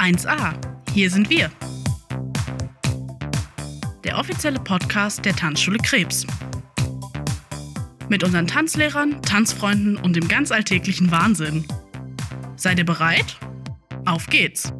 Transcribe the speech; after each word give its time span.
1a. 0.00 0.54
Hier 0.94 1.10
sind 1.10 1.28
wir. 1.28 1.50
Der 4.02 4.18
offizielle 4.18 4.58
Podcast 4.58 5.22
der 5.26 5.36
Tanzschule 5.36 5.76
Krebs. 5.76 6.26
Mit 8.08 8.24
unseren 8.24 8.46
Tanzlehrern, 8.46 9.20
Tanzfreunden 9.20 9.98
und 9.98 10.16
dem 10.16 10.26
ganz 10.26 10.52
alltäglichen 10.52 11.10
Wahnsinn. 11.10 11.66
Seid 12.56 12.78
ihr 12.78 12.86
bereit? 12.86 13.36
Auf 14.06 14.26
geht's! 14.28 14.72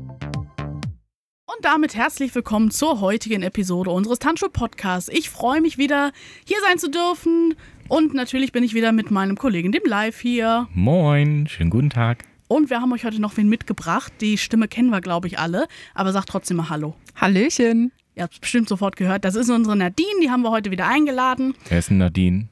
Und 1.44 1.64
damit 1.64 1.94
herzlich 1.94 2.34
willkommen 2.34 2.70
zur 2.70 3.02
heutigen 3.02 3.42
Episode 3.42 3.90
unseres 3.90 4.20
Tanzschul-Podcasts. 4.20 5.10
Ich 5.12 5.28
freue 5.28 5.60
mich 5.60 5.76
wieder, 5.76 6.12
hier 6.46 6.56
sein 6.66 6.78
zu 6.78 6.90
dürfen. 6.90 7.56
Und 7.88 8.14
natürlich 8.14 8.52
bin 8.52 8.64
ich 8.64 8.72
wieder 8.72 8.92
mit 8.92 9.10
meinem 9.10 9.36
Kollegen, 9.36 9.70
dem 9.70 9.82
Live 9.84 10.18
hier. 10.18 10.66
Moin, 10.72 11.46
schönen 11.46 11.68
guten 11.68 11.90
Tag. 11.90 12.29
Und 12.50 12.68
wir 12.68 12.80
haben 12.80 12.92
euch 12.92 13.04
heute 13.04 13.20
noch 13.20 13.36
wen 13.36 13.48
mitgebracht. 13.48 14.12
Die 14.20 14.36
Stimme 14.36 14.66
kennen 14.66 14.90
wir, 14.90 15.00
glaube 15.00 15.28
ich, 15.28 15.38
alle. 15.38 15.68
Aber 15.94 16.10
sagt 16.10 16.28
trotzdem 16.30 16.56
mal 16.56 16.68
Hallo. 16.68 16.96
Hallöchen. 17.14 17.92
Ihr 18.16 18.24
habt 18.24 18.34
es 18.34 18.40
bestimmt 18.40 18.68
sofort 18.68 18.96
gehört. 18.96 19.24
Das 19.24 19.36
ist 19.36 19.50
unsere 19.50 19.76
Nadine. 19.76 20.18
Die 20.20 20.30
haben 20.30 20.42
wir 20.42 20.50
heute 20.50 20.72
wieder 20.72 20.88
eingeladen. 20.88 21.54
Wer 21.68 21.78
ist 21.78 21.90
denn 21.90 21.98
Nadine? 21.98 22.48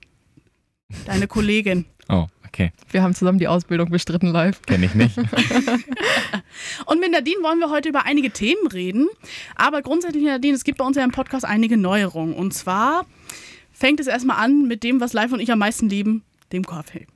Deine 1.05 1.27
Kollegin. 1.27 1.85
Oh, 2.11 2.27
okay. 2.47 2.73
Wir 2.89 3.03
haben 3.03 3.15
zusammen 3.15 3.39
die 3.39 3.49
Ausbildung 3.49 3.91
bestritten 3.91 4.29
live. 4.29 4.63
Kenne 4.63 4.87
ich 4.87 4.95
nicht. 4.95 5.19
Und 6.87 7.01
mit 7.01 7.13
Nadine 7.13 7.43
wollen 7.43 7.59
wir 7.59 7.69
heute 7.69 7.91
über 7.91 8.07
einige 8.07 8.31
Themen 8.31 8.67
reden. 8.69 9.09
Aber 9.57 9.83
grundsätzlich, 9.83 10.25
Nadine, 10.25 10.55
es 10.55 10.65
gibt 10.65 10.79
bei 10.79 10.87
uns 10.87 10.97
ja 10.97 11.05
im 11.05 11.11
Podcast 11.11 11.45
einige 11.45 11.77
Neuerungen. 11.77 12.33
Und 12.33 12.55
zwar 12.55 13.05
fängt 13.73 14.01
es 14.01 14.07
erstmal 14.07 14.43
an 14.43 14.67
mit 14.67 14.85
dem, 14.85 15.03
was 15.03 15.13
Live 15.13 15.33
und 15.33 15.41
ich 15.41 15.53
am 15.53 15.59
meisten 15.59 15.91
lieben, 15.91 16.25
dem 16.51 16.65
Kaffee. 16.65 17.07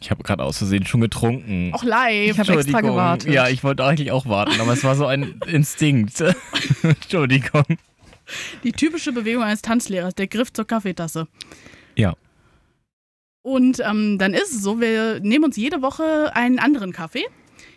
Ich 0.00 0.10
habe 0.10 0.22
gerade 0.22 0.42
aus 0.44 0.58
Versehen 0.58 0.84
schon 0.84 1.00
getrunken. 1.00 1.70
Auch 1.72 1.82
live. 1.82 2.30
Ich 2.32 2.38
habe 2.38 2.52
extra 2.52 2.80
gewartet. 2.80 3.32
Ja, 3.32 3.48
ich 3.48 3.64
wollte 3.64 3.84
eigentlich 3.84 4.12
auch 4.12 4.26
warten, 4.26 4.60
aber 4.60 4.72
es 4.72 4.84
war 4.84 4.94
so 4.94 5.06
ein 5.06 5.40
Instinkt. 5.46 6.22
Entschuldigung. 6.82 7.64
Die 8.64 8.72
typische 8.72 9.12
Bewegung 9.12 9.42
eines 9.42 9.62
Tanzlehrers, 9.62 10.14
der 10.14 10.26
Griff 10.26 10.52
zur 10.52 10.66
Kaffeetasse. 10.66 11.28
Ja. 11.94 12.14
Und 13.42 13.80
ähm, 13.80 14.18
dann 14.18 14.34
ist 14.34 14.52
es 14.52 14.62
so, 14.62 14.80
wir 14.80 15.20
nehmen 15.20 15.44
uns 15.44 15.56
jede 15.56 15.80
Woche 15.80 16.34
einen 16.34 16.58
anderen 16.58 16.92
Kaffee. 16.92 17.24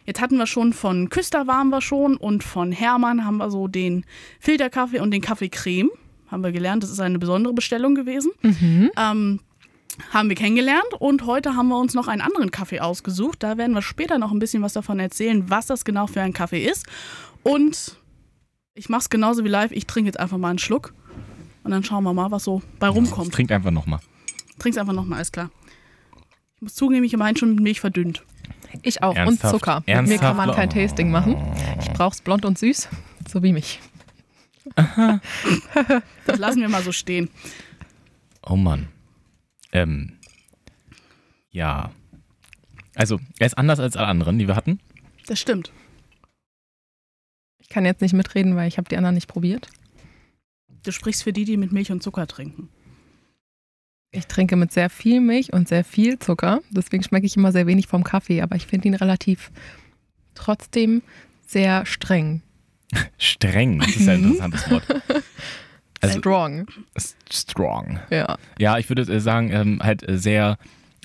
Jetzt 0.05 0.19
hatten 0.19 0.37
wir 0.37 0.47
schon 0.47 0.73
von 0.73 1.09
Küster 1.09 1.45
waren 1.45 1.69
wir 1.69 1.81
schon 1.81 2.17
und 2.17 2.43
von 2.43 2.71
Hermann 2.71 3.25
haben 3.25 3.37
wir 3.37 3.51
so 3.51 3.67
den 3.67 4.05
Filterkaffee 4.39 4.99
und 4.99 5.11
den 5.11 5.21
Kaffeecreme. 5.21 5.91
Haben 6.27 6.43
wir 6.43 6.51
gelernt, 6.51 6.83
das 6.83 6.89
ist 6.89 6.99
eine 6.99 7.19
besondere 7.19 7.53
Bestellung 7.53 7.95
gewesen. 7.95 8.31
Mhm. 8.41 8.91
Ähm, 8.97 9.39
haben 10.11 10.29
wir 10.29 10.35
kennengelernt 10.35 10.93
und 10.99 11.25
heute 11.25 11.55
haben 11.55 11.67
wir 11.67 11.77
uns 11.77 11.93
noch 11.93 12.07
einen 12.07 12.21
anderen 12.21 12.51
Kaffee 12.51 12.79
ausgesucht. 12.79 13.43
Da 13.43 13.57
werden 13.57 13.73
wir 13.73 13.81
später 13.81 14.17
noch 14.17 14.31
ein 14.31 14.39
bisschen 14.39 14.61
was 14.61 14.73
davon 14.73 14.99
erzählen, 14.99 15.49
was 15.49 15.65
das 15.65 15.85
genau 15.85 16.07
für 16.07 16.21
ein 16.21 16.33
Kaffee 16.33 16.65
ist. 16.65 16.85
Und 17.43 17.97
ich 18.73 18.89
mache 18.89 19.01
es 19.01 19.09
genauso 19.09 19.43
wie 19.43 19.49
live. 19.49 19.71
Ich 19.71 19.87
trinke 19.87 20.07
jetzt 20.07 20.19
einfach 20.19 20.37
mal 20.37 20.49
einen 20.49 20.59
Schluck 20.59 20.93
und 21.63 21.71
dann 21.71 21.83
schauen 21.83 22.03
wir 22.03 22.13
mal, 22.13 22.31
was 22.31 22.43
so 22.43 22.61
bei 22.79 22.87
rumkommt. 22.87 23.33
Trinkt 23.33 23.51
einfach 23.51 23.71
nochmal. 23.71 23.99
Trink's 24.57 24.77
einfach 24.77 24.93
nochmal, 24.93 25.17
alles 25.17 25.31
klar. 25.31 25.49
Ich 26.55 26.61
muss 26.61 26.75
zugeben, 26.75 27.03
ich 27.03 27.13
habe 27.13 27.23
meinen 27.23 27.37
schon 27.37 27.55
mit 27.55 27.63
Milch 27.63 27.79
verdünnt. 27.79 28.23
Ich 28.81 29.01
auch. 29.01 29.15
Ernsthaft? 29.15 29.53
Und 29.53 29.59
Zucker. 29.59 29.75
Mit 29.79 29.87
mir 29.87 29.93
Ernsthaft? 29.93 30.21
kann 30.21 30.37
man 30.37 30.51
kein 30.51 30.69
Tasting 30.69 31.11
machen. 31.11 31.37
Ich 31.79 31.91
brauch's 31.93 32.21
blond 32.21 32.45
und 32.45 32.57
süß, 32.57 32.89
so 33.27 33.41
wie 33.43 33.53
mich. 33.53 33.79
Das 34.75 36.37
lassen 36.37 36.61
wir 36.61 36.69
mal 36.69 36.83
so 36.83 36.91
stehen. 36.91 37.29
Oh 38.45 38.55
Mann. 38.55 38.87
Ähm. 39.71 40.17
Ja. 41.51 41.91
Also, 42.95 43.19
er 43.39 43.47
ist 43.47 43.57
anders 43.57 43.79
als 43.79 43.95
alle 43.95 44.07
anderen, 44.07 44.39
die 44.39 44.47
wir 44.47 44.55
hatten. 44.55 44.79
Das 45.27 45.39
stimmt. 45.39 45.71
Ich 47.59 47.69
kann 47.69 47.85
jetzt 47.85 48.01
nicht 48.01 48.13
mitreden, 48.13 48.55
weil 48.55 48.67
ich 48.67 48.77
habe 48.77 48.89
die 48.89 48.97
anderen 48.97 49.15
nicht 49.15 49.27
probiert. 49.27 49.69
Du 50.83 50.91
sprichst 50.91 51.23
für 51.23 51.33
die, 51.33 51.45
die 51.45 51.57
mit 51.57 51.71
Milch 51.71 51.91
und 51.91 52.01
Zucker 52.01 52.25
trinken. 52.27 52.69
Ich 54.11 54.25
trinke 54.25 54.55
mit 54.55 54.71
sehr 54.71 54.89
viel 54.89 55.21
Milch 55.21 55.53
und 55.53 55.67
sehr 55.67 55.83
viel 55.83 56.17
Zucker. 56.17 56.61
Deswegen 56.71 57.03
schmecke 57.03 57.27
ich 57.27 57.37
immer 57.37 57.51
sehr 57.51 57.67
wenig 57.67 57.87
vom 57.87 58.03
Kaffee, 58.03 58.41
aber 58.41 58.55
ich 58.55 58.65
finde 58.65 58.87
ihn 58.87 58.95
relativ 58.95 59.51
trotzdem 60.33 61.03
sehr 61.45 61.85
streng. 61.85 62.41
Streng, 63.19 63.79
das 63.79 63.95
ist 63.95 64.07
ja 64.07 64.13
ein 64.13 64.23
interessantes 64.23 64.71
Wort. 64.71 64.83
Also, 66.01 66.19
Strong. 66.19 66.67
strong. 67.29 67.99
Ja. 68.09 68.37
Ja, 68.57 68.77
ich 68.77 68.87
würde 68.89 69.01
äh, 69.01 69.19
sagen, 69.19 69.51
ähm, 69.51 69.79
halt 69.83 70.07
äh, 70.07 70.17
sehr, 70.17 70.57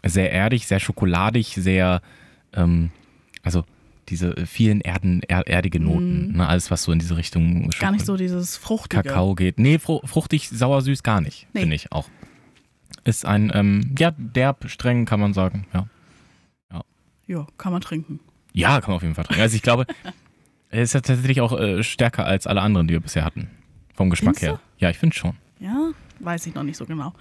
sehr 0.05 0.31
erdig, 0.33 0.67
sehr 0.67 0.79
schokoladig, 0.81 1.49
sehr, 1.55 2.01
ähm, 2.53 2.91
also 3.43 3.65
diese 4.09 4.37
äh, 4.37 4.47
vielen 4.47 4.81
Erden, 4.81 5.23
er, 5.27 5.47
erdige 5.49 5.81
Noten. 5.81 6.29
Mhm. 6.29 6.37
Ne? 6.37 6.47
Alles, 6.49 6.71
was 6.71 6.85
so 6.85 6.93
in 6.93 6.99
diese 7.01 7.17
Richtung 7.17 7.71
Gar 7.81 7.93
nicht 7.93 8.07
so 8.07 8.17
dieses 8.17 8.57
Fruchtige. 8.57 9.03
Kakao 9.03 9.35
geht. 9.35 9.59
Nee, 9.59 9.79
fru 9.79 10.01
fruchtig, 10.05 10.49
sauer, 10.51 10.83
süß 10.83 11.03
gar 11.03 11.21
nicht, 11.21 11.49
Nee. 11.55 11.61
finde 11.61 11.77
ich 11.77 11.91
auch. 11.91 12.09
Ist 13.03 13.27
ein, 13.27 13.51
ähm, 13.55 13.95
ja, 13.99 14.13
derb, 14.17 14.71
streng, 14.71 15.07
kann 15.07 15.21
man 15.21 15.33
sagen. 15.35 15.67
Ja. 15.75 15.87
Ja, 17.27 17.47
kann 17.57 17.73
man 17.73 17.81
trinken. 17.81 18.21
ja, 18.53 18.81
kann 18.83 18.91
man 18.91 18.97
auf 18.97 19.03
jeden 19.03 19.15
Fall 19.15 19.25
trinken. 19.25 19.41
Also 19.41 19.57
ich 19.57 19.63
glaube, 19.63 19.87
er 20.71 20.83
ist 20.83 20.93
ja 20.93 21.01
tatsächlich 21.01 21.41
auch 21.41 21.59
äh, 21.59 21.83
stärker 21.83 22.27
als 22.27 22.47
alle 22.47 22.61
anderen, 22.61 22.87
die 22.87 22.93
wir 22.93 23.01
bisher 23.01 23.25
hatten. 23.25 23.49
Vom 23.95 24.11
Geschmack 24.11 24.37
Findest 24.39 24.61
her. 24.61 24.69
Ja, 24.79 24.91
ich 24.91 24.99
finde 24.99 25.15
schon. 25.17 25.37
Ja, 25.61 25.91
weiß 26.21 26.47
ich 26.47 26.55
noch 26.55 26.63
nicht 26.63 26.77
so 26.77 26.85
genau. 26.87 27.13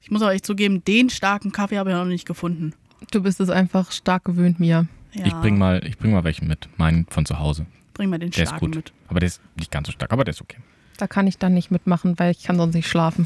Ich 0.00 0.10
muss 0.10 0.22
aber 0.22 0.32
echt 0.32 0.46
zugeben, 0.46 0.84
den 0.84 1.10
starken 1.10 1.52
Kaffee 1.52 1.78
habe 1.78 1.90
ich 1.90 1.96
noch 1.96 2.04
nicht 2.04 2.26
gefunden. 2.26 2.72
Du 3.10 3.22
bist 3.22 3.40
es 3.40 3.50
einfach 3.50 3.90
stark 3.92 4.24
gewöhnt, 4.24 4.60
mir. 4.60 4.86
Ja, 5.12 5.26
Ich 5.26 5.34
bring 5.34 5.58
mal, 5.58 5.84
ich 5.86 5.98
bring 5.98 6.12
mal 6.12 6.24
welchen 6.24 6.46
mit. 6.48 6.68
Meinen 6.76 7.06
von 7.10 7.24
zu 7.26 7.38
Hause. 7.38 7.66
bring 7.94 8.10
mal 8.10 8.18
den 8.18 8.30
Der 8.30 8.42
ist 8.44 8.48
starken 8.50 8.66
gut. 8.66 8.76
mit. 8.76 8.92
Aber 9.08 9.20
der 9.20 9.26
ist 9.28 9.40
nicht 9.56 9.70
ganz 9.70 9.86
so 9.88 9.92
stark, 9.92 10.12
aber 10.12 10.24
der 10.24 10.32
ist 10.32 10.40
okay. 10.40 10.58
Da 10.98 11.06
kann 11.06 11.26
ich 11.26 11.38
dann 11.38 11.54
nicht 11.54 11.70
mitmachen, 11.70 12.18
weil 12.18 12.30
ich 12.32 12.42
kann 12.42 12.56
sonst 12.56 12.74
nicht 12.74 12.88
schlafen. 12.88 13.24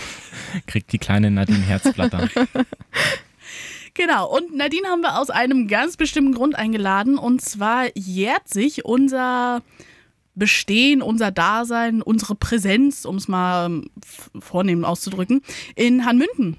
Kriegt 0.66 0.92
die 0.92 0.98
kleine 0.98 1.30
Nadine 1.30 1.60
Herzflatter. 1.60 2.28
Genau, 3.94 4.32
und 4.34 4.56
Nadine 4.56 4.86
haben 4.88 5.02
wir 5.02 5.18
aus 5.18 5.30
einem 5.30 5.66
ganz 5.66 5.96
bestimmten 5.96 6.32
Grund 6.32 6.54
eingeladen. 6.54 7.18
Und 7.18 7.40
zwar 7.42 7.86
jährt 7.96 8.48
sich 8.48 8.84
unser 8.84 9.62
Bestehen, 10.34 11.02
unser 11.02 11.30
Dasein, 11.30 12.02
unsere 12.02 12.34
Präsenz, 12.34 13.04
um 13.04 13.16
es 13.16 13.28
mal 13.28 13.66
ähm, 13.66 13.90
vornehm 14.38 14.84
auszudrücken, 14.84 15.42
in 15.74 16.04
Hanmünden. 16.06 16.56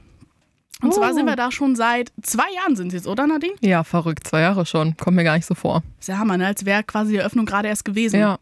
Und 0.82 0.94
zwar 0.94 1.12
Oh. 1.12 1.14
sind 1.14 1.26
wir 1.26 1.36
da 1.36 1.52
schon 1.52 1.76
seit 1.76 2.12
zwei 2.24 2.52
Jahren 2.56 2.76
sind 2.76 2.88
es 2.88 2.94
jetzt, 2.94 3.08
oder 3.08 3.28
Nadine? 3.28 3.54
Ja, 3.62 3.84
verrückt. 3.84 4.28
Zwei 4.28 4.42
Jahre 4.42 4.66
schon. 4.66 4.98
Kommt 4.98 5.16
mir 5.16 5.24
gar 5.24 5.36
nicht 5.36 5.46
so 5.46 5.54
vor. 5.56 5.84
Ist 6.00 6.10
ja 6.10 6.18
Hammer, 6.18 6.38
ne? 6.38 6.48
als 6.48 6.66
wäre 6.66 6.84
quasi 6.84 7.12
die 7.12 7.18
Eröffnung 7.20 7.46
gerade 7.46 7.68
erst 7.68 7.86
gewesen. 7.86 8.20
Ja. 8.20 8.40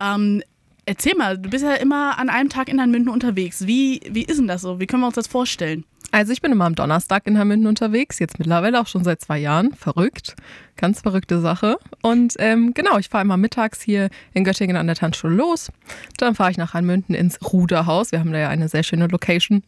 Ähm, 0.00 0.42
erzähl 0.84 1.16
mal, 1.16 1.36
du 1.38 1.50
bist 1.50 1.64
ja 1.64 1.74
immer 1.74 2.18
an 2.18 2.28
einem 2.30 2.48
Tag 2.50 2.68
in 2.68 2.80
Hanmünden 2.80 3.08
unterwegs. 3.12 3.66
Wie, 3.66 4.00
wie 4.08 4.22
ist 4.22 4.38
denn 4.38 4.46
das 4.46 4.62
so? 4.62 4.78
Wie 4.78 4.86
können 4.86 5.02
wir 5.02 5.06
uns 5.08 5.16
das 5.16 5.26
vorstellen? 5.26 5.84
Also 6.12 6.32
ich 6.32 6.40
bin 6.40 6.52
immer 6.52 6.64
am 6.64 6.74
Donnerstag 6.74 7.26
in 7.26 7.38
Hamilton 7.38 7.66
unterwegs, 7.66 8.18
jetzt 8.18 8.38
mittlerweile 8.38 8.80
auch 8.80 8.86
schon 8.86 9.04
seit 9.04 9.20
zwei 9.20 9.38
Jahren. 9.38 9.74
Verrückt, 9.74 10.36
ganz 10.76 11.00
verrückte 11.00 11.40
Sache. 11.40 11.78
Und 12.02 12.34
ähm, 12.38 12.72
genau, 12.74 12.98
ich 12.98 13.08
fahre 13.08 13.24
immer 13.24 13.36
mittags 13.36 13.82
hier 13.82 14.08
in 14.32 14.44
Göttingen 14.44 14.76
an 14.76 14.86
der 14.86 14.96
Tanzschule 14.96 15.34
los. 15.34 15.70
Dann 16.16 16.34
fahre 16.34 16.50
ich 16.50 16.56
nach 16.56 16.74
Hanmünden 16.74 17.14
ins 17.14 17.38
Ruderhaus. 17.52 18.12
Wir 18.12 18.20
haben 18.20 18.32
da 18.32 18.38
ja 18.38 18.48
eine 18.48 18.68
sehr 18.68 18.82
schöne 18.82 19.08
Location 19.08 19.62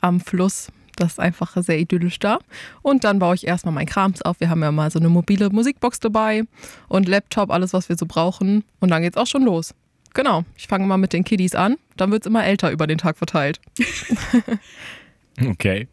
am 0.00 0.20
Fluss. 0.20 0.68
Das 0.96 1.12
ist 1.12 1.20
einfach 1.20 1.56
sehr 1.56 1.78
idyllisch 1.78 2.18
da. 2.18 2.38
Und 2.82 3.04
dann 3.04 3.18
baue 3.18 3.34
ich 3.34 3.46
erstmal 3.46 3.74
mein 3.74 3.86
Krams 3.86 4.22
auf. 4.22 4.40
Wir 4.40 4.48
haben 4.48 4.62
ja 4.62 4.72
mal 4.72 4.90
so 4.90 4.98
eine 4.98 5.10
mobile 5.10 5.50
Musikbox 5.50 6.00
dabei 6.00 6.44
und 6.88 7.06
Laptop, 7.06 7.50
alles, 7.50 7.74
was 7.74 7.88
wir 7.88 7.96
so 7.96 8.06
brauchen. 8.06 8.64
Und 8.80 8.90
dann 8.90 9.02
geht's 9.02 9.18
auch 9.18 9.26
schon 9.26 9.42
los. 9.42 9.74
Genau, 10.14 10.44
ich 10.56 10.66
fange 10.66 10.86
mal 10.86 10.96
mit 10.96 11.12
den 11.12 11.24
Kiddies 11.24 11.54
an. 11.54 11.76
Dann 11.98 12.10
wird's 12.10 12.26
immer 12.26 12.44
älter 12.44 12.70
über 12.70 12.86
den 12.86 12.96
Tag 12.96 13.18
verteilt. 13.18 13.60
Okay. 15.44 15.88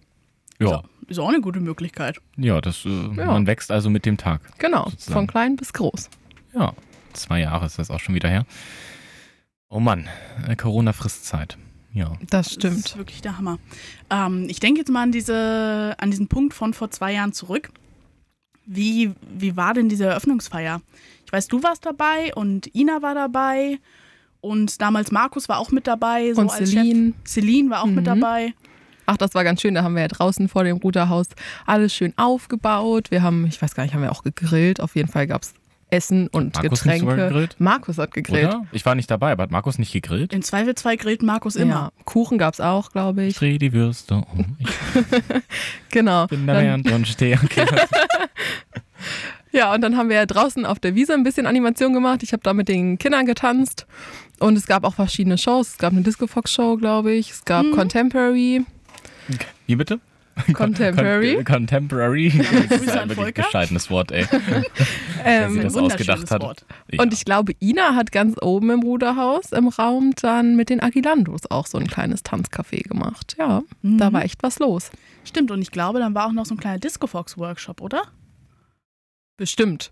Ja, 0.59 0.83
Ist 1.07 1.19
auch 1.19 1.27
eine 1.29 1.41
gute 1.41 1.59
Möglichkeit. 1.59 2.19
ja, 2.37 2.61
das, 2.61 2.85
äh, 2.85 2.89
man 2.89 3.47
wächst 3.47 3.71
also 3.71 3.89
mit 3.89 4.05
dem 4.05 4.17
Tag. 4.17 4.41
Genau, 4.59 4.85
Sozusagen. 4.89 5.13
von 5.13 5.27
klein 5.27 5.55
bis 5.55 5.73
groß. 5.73 6.09
Ja, 6.53 6.73
zwei 7.13 7.39
Jahre 7.41 7.65
ist 7.65 7.79
das 7.79 7.89
auch 7.89 7.99
schon 7.99 8.15
wieder 8.15 8.29
her. 8.29 8.45
Oh 9.69 9.79
Mann, 9.79 10.07
äh, 10.47 10.55
Corona 10.55 10.93
frisst 10.93 11.25
Zeit. 11.25 11.57
Ja. 11.93 12.13
Das 12.21 12.29
Das 12.47 12.53
stimmt. 12.53 12.77
ist 12.85 12.97
wirklich 12.97 13.21
der 13.21 13.37
Hammer. 13.37 13.59
Ähm, 14.09 14.45
ich 14.49 14.59
denke 14.59 14.79
jetzt 14.79 14.89
mal 14.91 15.03
an, 15.03 15.11
diese, 15.11 15.95
an 15.97 16.09
diesen 16.11 16.27
Punkt 16.27 16.53
von 16.53 16.73
vor 16.73 16.89
zwei 16.91 17.13
Jahren 17.13 17.33
zurück. 17.33 17.69
Wie, 18.65 19.11
wie 19.37 19.57
war 19.57 19.73
denn 19.73 19.89
diese 19.89 20.05
Eröffnungsfeier? 20.05 20.81
Ich 21.25 21.33
weiß, 21.33 21.47
du 21.47 21.61
warst 21.63 21.85
dabei 21.85 22.33
und 22.35 22.73
Ina 22.73 23.01
war 23.01 23.13
dabei 23.13 23.77
und 24.41 24.81
damals 24.81 25.11
Markus 25.11 25.49
war 25.49 25.57
auch 25.57 25.71
mit 25.71 25.85
dabei. 25.85 26.33
So 26.33 26.41
Und 26.41 26.49
als 26.51 26.69
Celine. 26.69 27.13
Chef. 27.25 27.27
Celine 27.33 27.69
war 27.69 27.81
auch 27.81 27.87
mit 27.87 27.97
Mhm. 28.01 28.19
dabei. 28.19 28.53
Ach, 29.05 29.17
das 29.17 29.33
war 29.35 29.43
ganz 29.43 29.61
schön. 29.61 29.73
Da 29.75 29.83
haben 29.83 29.95
wir 29.95 30.01
ja 30.03 30.07
draußen 30.07 30.47
vor 30.47 30.63
dem 30.63 30.77
Ruderhaus 30.77 31.27
alles 31.65 31.93
schön 31.93 32.13
aufgebaut. 32.17 33.11
Wir 33.11 33.21
haben, 33.21 33.45
ich 33.47 33.61
weiß 33.61 33.75
gar 33.75 33.83
nicht, 33.83 33.93
haben 33.93 34.01
wir 34.01 34.11
auch 34.11 34.23
gegrillt. 34.23 34.79
Auf 34.81 34.95
jeden 34.95 35.09
Fall 35.09 35.27
gab 35.27 35.41
es 35.43 35.53
Essen 35.89 36.27
und 36.29 36.55
Markus 36.55 36.81
Getränke. 36.81 37.15
gegrillt? 37.15 37.55
Markus 37.59 37.97
hat 37.99 38.13
gegrillt. 38.13 38.47
Oder? 38.47 38.65
Ich 38.71 38.83
war 38.85 38.95
nicht 38.95 39.11
dabei, 39.11 39.31
aber 39.33 39.43
hat 39.43 39.51
Markus 39.51 39.77
nicht 39.77 39.93
gegrillt? 39.93 40.33
Im 40.33 40.41
Zweifelsfall 40.41 40.97
grillt 40.97 41.21
Markus 41.21 41.55
immer. 41.55 41.73
Ja. 41.73 41.91
Kuchen 42.05 42.39
gab 42.39 42.55
es 42.55 42.61
auch, 42.61 42.91
glaube 42.91 43.21
Ich 43.23 43.29
ich. 43.31 43.37
drehe 43.37 43.59
die 43.59 43.73
Würste 43.73 44.15
um. 44.15 44.57
Ich 44.57 44.67
Genau. 45.91 46.25
bin 46.27 46.47
der 46.47 46.55
Dann- 46.55 46.81
Bernd 46.83 46.91
und 46.91 47.07
stehe. 47.07 47.39
Okay. 47.43 47.65
Ja, 49.51 49.71
und 49.73 49.81
dann 49.81 49.97
haben 49.97 50.09
wir 50.09 50.25
draußen 50.25 50.65
auf 50.65 50.79
der 50.79 50.95
Wiese 50.95 51.13
ein 51.13 51.21
bisschen 51.23 51.45
Animation 51.45 51.93
gemacht. 51.93 52.23
Ich 52.23 52.33
habe 52.33 52.41
da 52.41 52.53
mit 52.53 52.67
den 52.69 52.97
Kindern 52.97 53.25
getanzt. 53.27 53.85
Und 54.39 54.57
es 54.57 54.65
gab 54.65 54.83
auch 54.83 54.95
verschiedene 54.95 55.37
Shows. 55.37 55.69
Es 55.73 55.77
gab 55.77 55.91
eine 55.93 56.01
Disco 56.01 56.25
Fox 56.25 56.51
Show, 56.53 56.75
glaube 56.77 57.11
ich. 57.11 57.29
Es 57.29 57.45
gab 57.45 57.69
Contemporary. 57.71 58.65
Wie 59.67 59.75
bitte? 59.75 59.99
Contemporary. 60.53 61.35
Con 61.35 61.45
Contemporary. 61.45 62.29
Das 62.69 62.81
ist 62.81 62.89
ein 62.97 63.09
wirklich 63.09 63.35
bescheidenes 63.35 63.91
Wort, 63.91 64.11
ey. 64.11 64.25
Wer 64.31 64.61
sich 64.61 65.57
Ähm, 65.57 65.61
das 65.61 65.77
ausgedacht 65.77 66.31
hat. 66.31 66.41
Wort. 66.41 66.65
Ja. 66.91 67.03
Und 67.03 67.13
ich 67.13 67.23
glaube, 67.23 67.53
Ina 67.61 67.93
hat 67.93 68.11
ganz 68.11 68.35
oben 68.41 68.71
im 68.71 68.81
Ruderhaus 68.81 69.51
im 69.51 69.67
Raum 69.67 70.13
dann 70.21 70.55
mit 70.55 70.69
den 70.69 70.79
Aguilandos 70.81 71.41
auch 71.51 71.67
so 71.67 71.77
ein 71.77 71.85
kleines 71.87 72.25
Tanzcafé 72.25 72.81
gemacht. 72.87 73.35
Ja, 73.37 73.61
Mhm. 73.83 73.99
da 73.99 74.11
war 74.11 74.23
echt 74.25 74.41
was 74.41 74.57
los. 74.57 74.89
Stimmt, 75.23 75.51
und 75.51 75.61
ich 75.61 75.69
glaube, 75.69 75.99
dann 75.99 76.15
war 76.15 76.25
auch 76.25 76.31
noch 76.33 76.47
so 76.47 76.55
ein 76.55 76.59
kleiner 76.59 76.79
Disco 76.79 77.05
Fox 77.05 77.37
Workshop, 77.37 77.79
oder? 77.79 78.01
Bestimmt. 79.37 79.91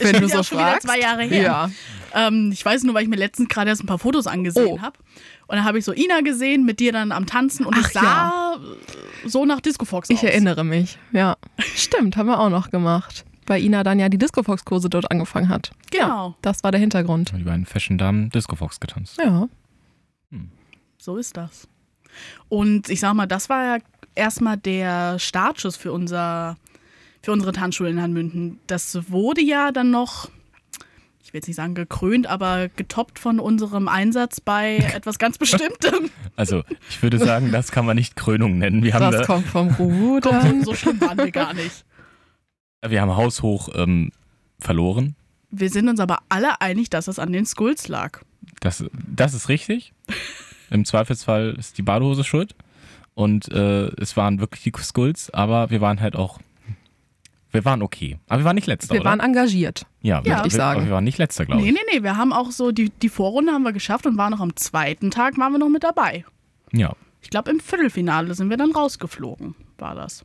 Wenn 0.00 0.12
du 0.20 0.26
ja 0.26 0.36
so 0.36 0.42
schon 0.44 0.58
wieder 0.58 0.70
fragst. 0.70 0.86
zwei 0.86 1.00
Jahre 1.00 1.22
her. 1.24 1.42
Ja. 1.42 1.70
Ähm, 2.28 2.50
ich 2.52 2.64
weiß 2.64 2.84
nur, 2.84 2.94
weil 2.94 3.02
ich 3.02 3.08
mir 3.08 3.16
letztens 3.16 3.48
gerade 3.48 3.70
erst 3.70 3.82
ein 3.82 3.86
paar 3.86 3.98
Fotos 3.98 4.26
angesehen 4.28 4.78
Oh. 4.78 4.80
habe. 4.80 4.96
Und 5.46 5.56
dann 5.56 5.64
habe 5.64 5.78
ich 5.78 5.84
so 5.84 5.92
Ina 5.92 6.20
gesehen, 6.22 6.64
mit 6.64 6.80
dir 6.80 6.92
dann 6.92 7.12
am 7.12 7.26
Tanzen 7.26 7.66
und 7.66 7.74
Ach 7.78 7.86
es 7.86 7.92
sah 7.92 8.58
so 9.26 9.44
nach 9.44 9.60
Disco 9.60 9.84
Fox 9.84 10.08
Ich 10.10 10.18
aus. 10.18 10.22
erinnere 10.24 10.64
mich. 10.64 10.98
Ja. 11.12 11.36
Stimmt, 11.58 12.16
haben 12.16 12.26
wir 12.28 12.38
auch 12.40 12.50
noch 12.50 12.70
gemacht. 12.70 13.24
Weil 13.46 13.62
Ina 13.62 13.82
dann 13.82 13.98
ja 13.98 14.08
die 14.08 14.16
Disco 14.18 14.42
Fox 14.42 14.64
Kurse 14.64 14.88
dort 14.88 15.10
angefangen 15.10 15.50
hat. 15.50 15.70
Genau, 15.90 16.34
Das 16.40 16.64
war 16.64 16.70
der 16.72 16.80
Hintergrund. 16.80 17.32
Die 17.36 17.42
beiden 17.42 17.66
Fashion-Damen 17.66 18.30
Disco 18.30 18.56
Fox 18.56 18.80
getanzt. 18.80 19.18
Ja. 19.18 19.48
so 20.98 21.16
ist 21.18 21.36
das. 21.36 21.68
Und 22.48 22.88
ich 22.88 23.00
sag 23.00 23.12
mal, 23.14 23.26
das 23.26 23.48
war 23.50 23.64
ja 23.76 23.82
erstmal 24.14 24.56
der 24.56 25.18
Startschuss 25.18 25.76
für 25.76 25.92
unser 25.92 26.56
für 27.22 27.32
unsere 27.32 27.52
Tanzschule 27.52 27.88
in 27.90 28.00
Hanmünden. 28.02 28.60
Das 28.66 29.10
wurde 29.10 29.40
ja 29.40 29.72
dann 29.72 29.90
noch, 29.90 30.28
ich 31.24 31.32
will 31.32 31.38
jetzt 31.38 31.46
nicht 31.46 31.56
sagen 31.56 31.74
gekrönt, 31.74 32.26
aber 32.26 32.68
getoppt 32.68 33.18
von 33.18 33.40
unserem 33.40 33.88
Einsatz 33.88 34.40
bei 34.40 34.76
etwas 34.94 35.18
ganz 35.18 35.38
Bestimmtem. 35.38 36.10
Also, 36.36 36.62
ich 36.90 37.02
würde 37.02 37.18
sagen, 37.18 37.50
das 37.50 37.72
kann 37.72 37.86
man 37.86 37.96
nicht 37.96 38.14
Krönung 38.14 38.58
nennen. 38.58 38.82
Wir 38.82 38.92
haben, 38.92 39.10
Das 39.10 39.22
da, 39.22 39.26
kommt 39.26 39.46
vom 39.46 39.70
so, 40.22 40.62
so 40.62 40.74
schlimm 40.74 41.00
waren 41.00 41.16
wir 41.16 41.30
gar 41.30 41.54
nicht. 41.54 41.84
wir 42.86 43.00
haben 43.00 43.16
haushoch 43.16 43.70
ähm, 43.74 44.12
verloren. 44.60 45.16
Wir 45.50 45.70
sind 45.70 45.88
uns 45.88 45.98
aber 45.98 46.18
alle 46.28 46.60
einig, 46.60 46.90
dass 46.90 47.08
es 47.08 47.18
an 47.18 47.32
den 47.32 47.46
Skulls 47.46 47.88
lag. 47.88 48.20
Das, 48.60 48.84
das 48.92 49.32
ist 49.32 49.48
richtig. 49.48 49.94
Im 50.70 50.84
Zweifelsfall 50.84 51.54
ist 51.58 51.78
die 51.78 51.82
Badehose 51.82 52.24
schuld. 52.24 52.54
Und 53.14 53.48
äh, 53.50 53.86
es 54.00 54.16
waren 54.16 54.40
wirklich 54.40 54.62
die 54.62 54.72
Skulls, 54.82 55.30
aber 55.30 55.70
wir 55.70 55.80
waren 55.80 56.00
halt 56.00 56.16
auch. 56.16 56.38
Wir 57.54 57.64
waren 57.64 57.82
okay. 57.82 58.18
Aber 58.28 58.40
wir 58.40 58.44
waren 58.46 58.56
nicht 58.56 58.66
letzter, 58.66 58.94
Wir 58.94 59.00
oder? 59.02 59.10
waren 59.10 59.20
engagiert. 59.20 59.86
ja, 60.02 60.24
wir, 60.24 60.34
würd 60.36 60.46
ich 60.46 60.52
sagen. 60.54 60.78
aber 60.80 60.86
wir 60.88 60.92
waren 60.94 61.04
nicht 61.04 61.18
letzter, 61.18 61.46
glaube 61.46 61.62
Nee, 61.62 61.68
ich. 61.68 61.74
nee, 61.74 61.80
nee, 61.98 62.02
wir 62.02 62.16
haben 62.16 62.32
auch 62.32 62.50
so, 62.50 62.72
die, 62.72 62.90
die 62.90 63.08
Vorrunde 63.08 63.52
haben 63.52 63.62
wir 63.62 63.72
geschafft 63.72 64.06
und 64.06 64.16
waren 64.16 64.32
noch 64.32 64.40
am 64.40 64.56
zweiten 64.56 65.12
Tag, 65.12 65.38
waren 65.38 65.52
wir 65.52 65.58
noch 65.60 65.68
mit 65.68 65.84
dabei. 65.84 66.24
Ja. 66.72 66.94
Ich 67.22 67.30
glaube, 67.30 67.52
im 67.52 67.60
Viertelfinale 67.60 68.34
sind 68.34 68.50
wir 68.50 68.56
dann 68.56 68.72
rausgeflogen, 68.72 69.54
war 69.78 69.94
das. 69.94 70.24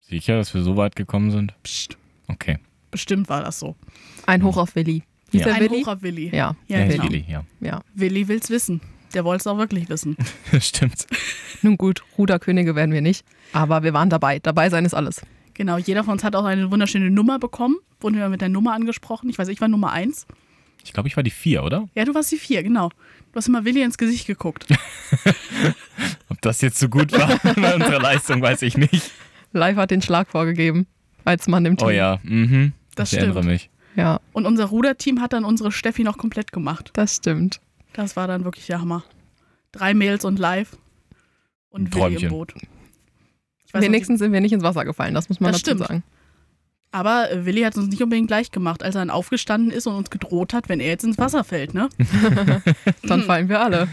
Sicher, 0.00 0.36
dass 0.38 0.54
wir 0.54 0.62
so 0.62 0.76
weit 0.76 0.96
gekommen 0.96 1.30
sind? 1.30 1.54
Psst, 1.62 1.96
Okay. 2.28 2.58
bestimmt 2.90 3.28
war 3.28 3.42
das 3.42 3.58
so. 3.58 3.76
Ein 4.26 4.42
Hoch 4.42 4.56
auf 4.56 4.74
Willi. 4.74 5.02
Hieß 5.32 5.42
Ja. 5.44 5.52
Ein 5.54 5.60
Willi? 5.60 5.82
Hoch 5.82 5.88
auf 5.88 6.02
Willi. 6.02 6.28
Ja, 6.34 6.56
Ja, 6.66 6.78
Ja, 6.78 6.86
genau. 6.86 7.04
Willi, 7.04 7.24
ja. 7.28 7.44
ja. 7.60 7.80
Willi 7.94 8.26
will's 8.26 8.48
wissen. 8.50 8.80
Der 9.14 9.24
wollte 9.24 9.40
es 9.42 9.46
auch 9.46 9.58
wirklich 9.58 9.88
wissen. 9.88 10.16
Stimmt. 10.60 11.06
Nun 11.62 11.76
gut, 11.76 12.02
Ruderkönige 12.16 12.74
werden 12.74 12.92
wir 12.94 13.02
nicht. 13.02 13.24
Aber 13.52 13.82
wir 13.82 13.92
waren 13.92 14.08
dabei. 14.08 14.38
Dabei 14.38 14.70
sein 14.70 14.84
ist 14.84 14.94
alles. 14.94 15.20
Genau, 15.60 15.76
jeder 15.76 16.04
von 16.04 16.12
uns 16.12 16.24
hat 16.24 16.34
auch 16.34 16.46
eine 16.46 16.70
wunderschöne 16.70 17.10
Nummer 17.10 17.38
bekommen. 17.38 17.76
Wurden 18.00 18.16
wir 18.16 18.30
mit 18.30 18.40
der 18.40 18.48
Nummer 18.48 18.72
angesprochen. 18.72 19.28
Ich 19.28 19.38
weiß, 19.38 19.48
ich 19.48 19.60
war 19.60 19.68
Nummer 19.68 19.92
eins. 19.92 20.26
Ich 20.82 20.94
glaube, 20.94 21.06
ich 21.06 21.18
war 21.18 21.22
die 21.22 21.30
vier, 21.30 21.62
oder? 21.62 21.86
Ja, 21.94 22.06
du 22.06 22.14
warst 22.14 22.32
die 22.32 22.38
vier, 22.38 22.62
genau. 22.62 22.88
Du 22.88 23.36
hast 23.36 23.46
immer 23.46 23.62
Willi 23.66 23.82
ins 23.82 23.98
Gesicht 23.98 24.26
geguckt. 24.26 24.64
Ob 26.30 26.40
das 26.40 26.62
jetzt 26.62 26.78
so 26.78 26.88
gut 26.88 27.12
war 27.12 27.38
bei 27.56 27.74
unserer 27.74 28.00
Leistung, 28.00 28.40
weiß 28.40 28.62
ich 28.62 28.78
nicht. 28.78 29.10
Live 29.52 29.76
hat 29.76 29.90
den 29.90 30.00
Schlag 30.00 30.30
vorgegeben. 30.30 30.86
Als 31.26 31.46
Mann 31.46 31.66
im 31.66 31.76
Team. 31.76 31.88
Oh 31.88 31.90
ja, 31.90 32.20
mhm. 32.22 32.72
Das 32.94 33.12
ich 33.12 33.18
erinnere 33.18 33.40
stimmt. 33.42 33.52
mich. 33.52 33.68
Ja, 33.96 34.18
Und 34.32 34.46
unser 34.46 34.64
Ruderteam 34.64 35.20
hat 35.20 35.34
dann 35.34 35.44
unsere 35.44 35.72
Steffi 35.72 36.04
noch 36.04 36.16
komplett 36.16 36.52
gemacht. 36.52 36.88
das 36.94 37.16
stimmt. 37.16 37.60
Das 37.92 38.16
war 38.16 38.26
dann 38.26 38.44
wirklich 38.44 38.66
der 38.66 38.80
Hammer. 38.80 39.04
Drei 39.72 39.92
Mails 39.92 40.24
und 40.24 40.38
live. 40.38 40.78
Und 41.68 41.94
Ein 41.94 41.94
Willi 41.94 42.24
im 42.24 42.30
Boot. 42.30 42.54
Ich 43.70 43.74
weiß 43.74 43.82
Wenigstens 43.84 44.18
sind 44.18 44.32
wir 44.32 44.40
nicht 44.40 44.50
ins 44.52 44.64
Wasser 44.64 44.84
gefallen, 44.84 45.14
das 45.14 45.28
muss 45.28 45.38
man 45.38 45.52
Das 45.52 45.62
dazu 45.62 45.76
stimmt. 45.76 45.86
sagen. 45.88 46.02
Aber 46.90 47.30
äh, 47.30 47.46
Willi 47.46 47.62
hat 47.62 47.76
uns 47.76 47.86
nicht 47.86 48.02
unbedingt 48.02 48.26
gleich 48.26 48.50
gemacht, 48.50 48.82
als 48.82 48.96
er 48.96 49.02
dann 49.02 49.10
aufgestanden 49.10 49.70
ist 49.70 49.86
und 49.86 49.94
uns 49.94 50.10
gedroht 50.10 50.52
hat, 50.52 50.68
wenn 50.68 50.80
er 50.80 50.88
jetzt 50.88 51.04
ins 51.04 51.18
Wasser 51.18 51.44
fällt, 51.44 51.72
ne? 51.72 51.88
Dann 53.04 53.22
fallen 53.22 53.48
wir 53.48 53.60
alle. 53.60 53.86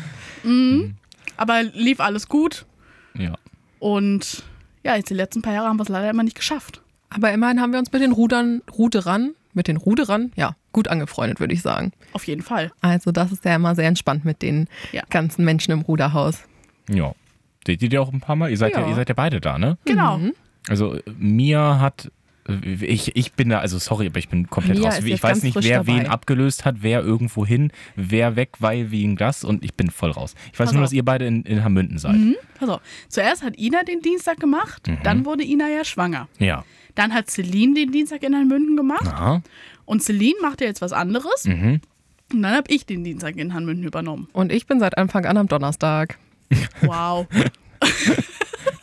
Mhm. 0.43 0.95
Aber 1.37 1.61
lief 1.61 1.99
alles 1.99 2.27
gut. 2.27 2.65
Ja. 3.13 3.35
Und 3.77 4.41
ja, 4.83 4.95
jetzt 4.95 5.11
die 5.11 5.13
letzten 5.13 5.43
paar 5.43 5.53
Jahre 5.53 5.67
haben 5.67 5.77
wir 5.77 5.83
es 5.83 5.89
leider 5.89 6.09
immer 6.09 6.23
nicht 6.23 6.35
geschafft. 6.35 6.81
Aber 7.09 7.31
immerhin 7.31 7.61
haben 7.61 7.71
wir 7.71 7.77
uns 7.77 7.91
mit 7.91 8.01
den 8.01 8.11
Rudern, 8.13 8.63
Ruderern, 8.75 9.35
mit 9.53 9.67
den 9.67 9.77
Ruderern, 9.77 10.31
ja, 10.35 10.55
gut 10.71 10.87
angefreundet, 10.87 11.39
würde 11.39 11.53
ich 11.53 11.61
sagen. 11.61 11.91
Auf 12.13 12.23
jeden 12.23 12.41
Fall. 12.41 12.71
Also 12.81 13.11
das 13.11 13.31
ist 13.31 13.45
ja 13.45 13.55
immer 13.55 13.75
sehr 13.75 13.87
entspannt 13.87 14.25
mit 14.25 14.41
den 14.41 14.67
Ja. 14.91 15.03
ganzen 15.11 15.45
Menschen 15.45 15.71
im 15.71 15.81
Ruderhaus. 15.81 16.39
Ja. 16.89 17.13
Seht 17.67 17.83
ihr 17.83 17.89
die 17.89 17.99
auch 17.99 18.11
ein 18.13 18.21
paar 18.21 18.35
Mal? 18.35 18.49
Ihr 18.49 18.57
seid 18.57 18.73
ja, 18.73 18.79
Ja. 18.81 18.87
ihr 18.89 18.95
seid 18.95 19.09
ja 19.09 19.13
beide 19.15 19.39
da, 19.41 19.59
ne? 19.59 19.77
Genau. 19.85 20.17
Mhm. 20.17 20.33
Also 20.69 20.95
äh, 20.95 21.01
Mia 21.19 21.79
hat 21.79 22.09
ich, 22.65 23.13
ich 23.17 23.33
bin 23.33 23.49
da, 23.49 23.59
also 23.59 23.77
sorry, 23.77 24.07
aber 24.07 24.19
ich 24.19 24.29
bin 24.29 24.49
komplett 24.49 24.79
Mia 24.79 24.87
raus. 24.89 24.99
Ich 25.03 25.21
weiß 25.21 25.43
nicht, 25.43 25.57
wer 25.61 25.79
dabei. 25.83 25.99
wen 25.99 26.07
abgelöst 26.07 26.63
hat, 26.63 26.77
wer 26.79 27.01
irgendwo 27.01 27.45
hin, 27.45 27.71
wer 27.97 28.37
weg, 28.37 28.51
weil 28.59 28.89
wegen 28.89 29.17
das 29.17 29.43
und 29.43 29.65
ich 29.65 29.73
bin 29.73 29.91
voll 29.91 30.11
raus. 30.11 30.33
Ich 30.53 30.57
weiß 30.57 30.67
Pass 30.67 30.73
nur, 30.73 30.81
auf. 30.83 30.85
dass 30.85 30.93
ihr 30.93 31.03
beide 31.03 31.25
in, 31.27 31.43
in 31.43 31.61
Hamünden 31.65 31.97
seid. 31.97 32.15
Mhm. 32.15 32.37
Pass 32.57 32.69
auf. 32.69 32.81
Zuerst 33.09 33.43
hat 33.43 33.57
Ina 33.59 33.83
den 33.83 33.99
Dienstag 34.01 34.39
gemacht, 34.39 34.87
Mhm. 34.87 34.97
dann 35.03 35.25
wurde 35.25 35.43
Ina 35.43 35.67
ja 35.69 35.83
schwanger. 35.83 36.29
Ja. 36.39 36.63
Dann 36.95 37.13
hat 37.13 37.29
Celine 37.29 37.73
den 37.73 37.91
Dienstag 37.91 38.23
in 38.23 38.33
Hanmünden 38.33 38.77
gemacht 38.77 39.05
Aha. 39.07 39.41
und 39.83 40.01
Celine 40.01 40.35
machte 40.41 40.63
jetzt 40.63 40.81
was 40.81 40.93
anderes 40.93 41.43
Mhm. 41.43 41.81
und 42.31 42.41
dann 42.43 42.53
habe 42.55 42.71
ich 42.73 42.85
den 42.85 43.03
Dienstag 43.03 43.35
in 43.35 43.53
Hanmünden 43.53 43.83
übernommen. 43.85 44.29
Und 44.31 44.53
ich 44.53 44.67
bin 44.67 44.79
seit 44.79 44.97
Anfang 44.97 45.25
an 45.25 45.35
am 45.35 45.47
Donnerstag. 45.49 46.17
Wow, 46.81 47.27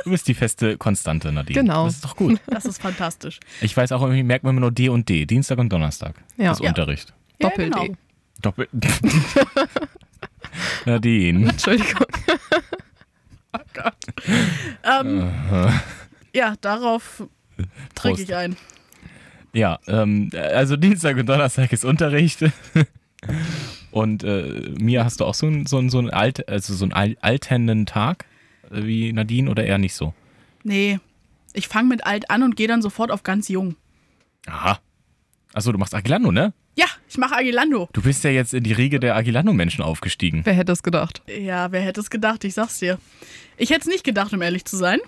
Du 0.04 0.10
bist 0.10 0.28
die 0.28 0.34
feste 0.34 0.76
Konstante, 0.76 1.32
Nadine. 1.32 1.60
Genau. 1.62 1.86
Das 1.86 1.94
ist 1.94 2.04
doch 2.04 2.14
gut. 2.16 2.38
das 2.46 2.66
ist 2.66 2.80
fantastisch. 2.82 3.40
Ich 3.62 3.74
weiß 3.76 3.90
auch 3.92 4.02
irgendwie, 4.02 4.22
merkt 4.22 4.44
man 4.44 4.52
immer 4.52 4.60
nur 4.60 4.70
D 4.70 4.88
und 4.90 5.08
D, 5.08 5.24
Dienstag 5.26 5.58
und 5.58 5.72
Donnerstag. 5.72 6.14
Ja. 6.36 6.50
Das 6.50 6.58
ist 6.58 6.64
Ja. 6.64 6.68
Unterricht. 6.70 7.12
Ja, 7.40 7.48
Doppel-D. 7.48 7.80
genau. 7.80 7.94
Doppel. 8.42 8.68
Nadine. 10.84 11.48
Entschuldigung. 11.50 12.06
Ähm, 14.82 15.30
Äh, 15.52 15.70
ja, 16.36 16.54
darauf 16.60 17.22
trinke 17.94 18.22
ich 18.22 18.34
ein. 18.34 18.56
Ja, 19.52 19.78
ähm, 19.86 20.30
also 20.34 20.76
Dienstag 20.76 21.16
und 21.16 21.26
Donnerstag 21.26 21.72
ist 21.72 21.84
Unterricht. 21.84 22.40
Und 23.92 24.24
äh, 24.24 24.70
Mia, 24.76 25.04
hast 25.04 25.20
du 25.20 25.24
auch 25.24 25.34
so 25.34 25.46
einen 25.46 25.66
so 25.66 25.88
so 25.88 25.98
einen 25.98 26.10
alt, 26.10 26.48
also 26.48 26.74
so 26.74 26.84
einen 26.84 26.92
al- 26.92 27.16
alternden 27.20 27.86
Tag 27.86 28.24
wie 28.70 29.12
Nadine 29.12 29.50
oder 29.50 29.64
eher 29.64 29.78
nicht 29.78 29.94
so? 29.94 30.14
Nee, 30.62 30.98
ich 31.52 31.68
fange 31.68 31.88
mit 31.88 32.06
alt 32.06 32.30
an 32.30 32.42
und 32.42 32.56
gehe 32.56 32.68
dann 32.68 32.82
sofort 32.82 33.10
auf 33.10 33.22
ganz 33.22 33.48
jung. 33.48 33.76
Aha. 34.46 34.78
Achso, 35.52 35.72
du 35.72 35.78
machst 35.78 35.94
Agilano, 35.94 36.32
ne? 36.32 36.52
Ja, 36.76 36.86
ich 37.08 37.16
mache 37.18 37.36
Agilando. 37.36 37.88
Du 37.92 38.02
bist 38.02 38.24
ja 38.24 38.30
jetzt 38.30 38.52
in 38.52 38.64
die 38.64 38.72
Riege 38.72 38.98
der 38.98 39.14
Agilano-Menschen 39.14 39.84
aufgestiegen. 39.84 40.40
Wer 40.44 40.54
hätte 40.54 40.72
es 40.72 40.82
gedacht? 40.82 41.22
Ja, 41.28 41.70
wer 41.70 41.80
hätte 41.80 42.00
es 42.00 42.10
gedacht, 42.10 42.42
ich 42.42 42.54
sag's 42.54 42.80
dir. 42.80 42.98
Ich 43.56 43.70
hätte 43.70 43.82
es 43.82 43.86
nicht 43.86 44.02
gedacht, 44.02 44.32
um 44.32 44.42
ehrlich 44.42 44.64
zu 44.64 44.76
sein. 44.76 44.98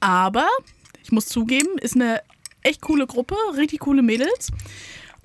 Aber 0.00 0.46
ich 1.04 1.12
muss 1.12 1.26
zugeben, 1.26 1.78
ist 1.78 1.94
eine 1.94 2.20
echt 2.62 2.80
coole 2.80 3.06
Gruppe, 3.06 3.36
richtig 3.56 3.78
coole 3.78 4.02
Mädels. 4.02 4.50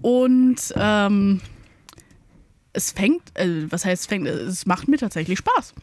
Und 0.02 0.74
ähm, 0.76 1.42
es 2.74 2.92
fängt, 2.92 3.24
äh, 3.34 3.72
was 3.72 3.86
heißt 3.86 4.08
fängt, 4.08 4.28
es 4.28 4.68
macht 4.68 4.88
mir 4.88 4.98
tatsächlich 4.98 5.40
Spaß. 5.40 5.74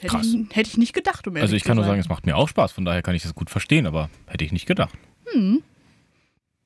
Hätte 0.00 0.16
Krass. 0.16 0.26
ich, 0.26 0.56
hätte 0.56 0.70
ich 0.70 0.78
nicht 0.78 0.94
gedacht, 0.94 1.26
um 1.26 1.36
Also 1.36 1.54
ich 1.54 1.62
kann 1.62 1.76
nur 1.76 1.84
sagen, 1.84 2.00
es 2.00 2.08
macht 2.08 2.24
mir 2.24 2.36
auch 2.36 2.48
Spaß, 2.48 2.72
von 2.72 2.84
daher 2.84 3.02
kann 3.02 3.14
ich 3.14 3.22
das 3.22 3.34
gut 3.34 3.50
verstehen, 3.50 3.86
aber 3.86 4.08
hätte 4.26 4.44
ich 4.44 4.52
nicht 4.52 4.66
gedacht. 4.66 4.94
Hm. 5.32 5.62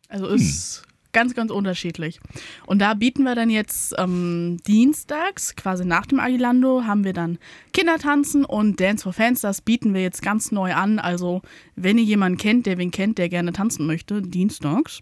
Also 0.08 0.28
ist 0.28 0.84
ganz, 1.14 1.34
ganz 1.34 1.50
unterschiedlich. 1.50 2.20
Und 2.66 2.80
da 2.80 2.92
bieten 2.92 3.22
wir 3.22 3.34
dann 3.34 3.48
jetzt 3.48 3.94
ähm, 3.96 4.58
dienstags, 4.66 5.56
quasi 5.56 5.86
nach 5.86 6.04
dem 6.04 6.20
Agilando, 6.20 6.82
haben 6.84 7.04
wir 7.04 7.14
dann 7.14 7.38
Kindertanzen 7.72 8.44
und 8.44 8.78
Dance 8.80 9.04
for 9.04 9.14
Fans. 9.14 9.40
Das 9.40 9.62
bieten 9.62 9.94
wir 9.94 10.02
jetzt 10.02 10.20
ganz 10.20 10.52
neu 10.52 10.74
an. 10.74 10.98
Also 10.98 11.40
wenn 11.76 11.96
ihr 11.96 12.04
jemanden 12.04 12.36
kennt, 12.36 12.66
der 12.66 12.76
wen 12.76 12.90
kennt, 12.90 13.16
der 13.16 13.30
gerne 13.30 13.52
tanzen 13.52 13.86
möchte, 13.86 14.20
dienstags, 14.20 15.00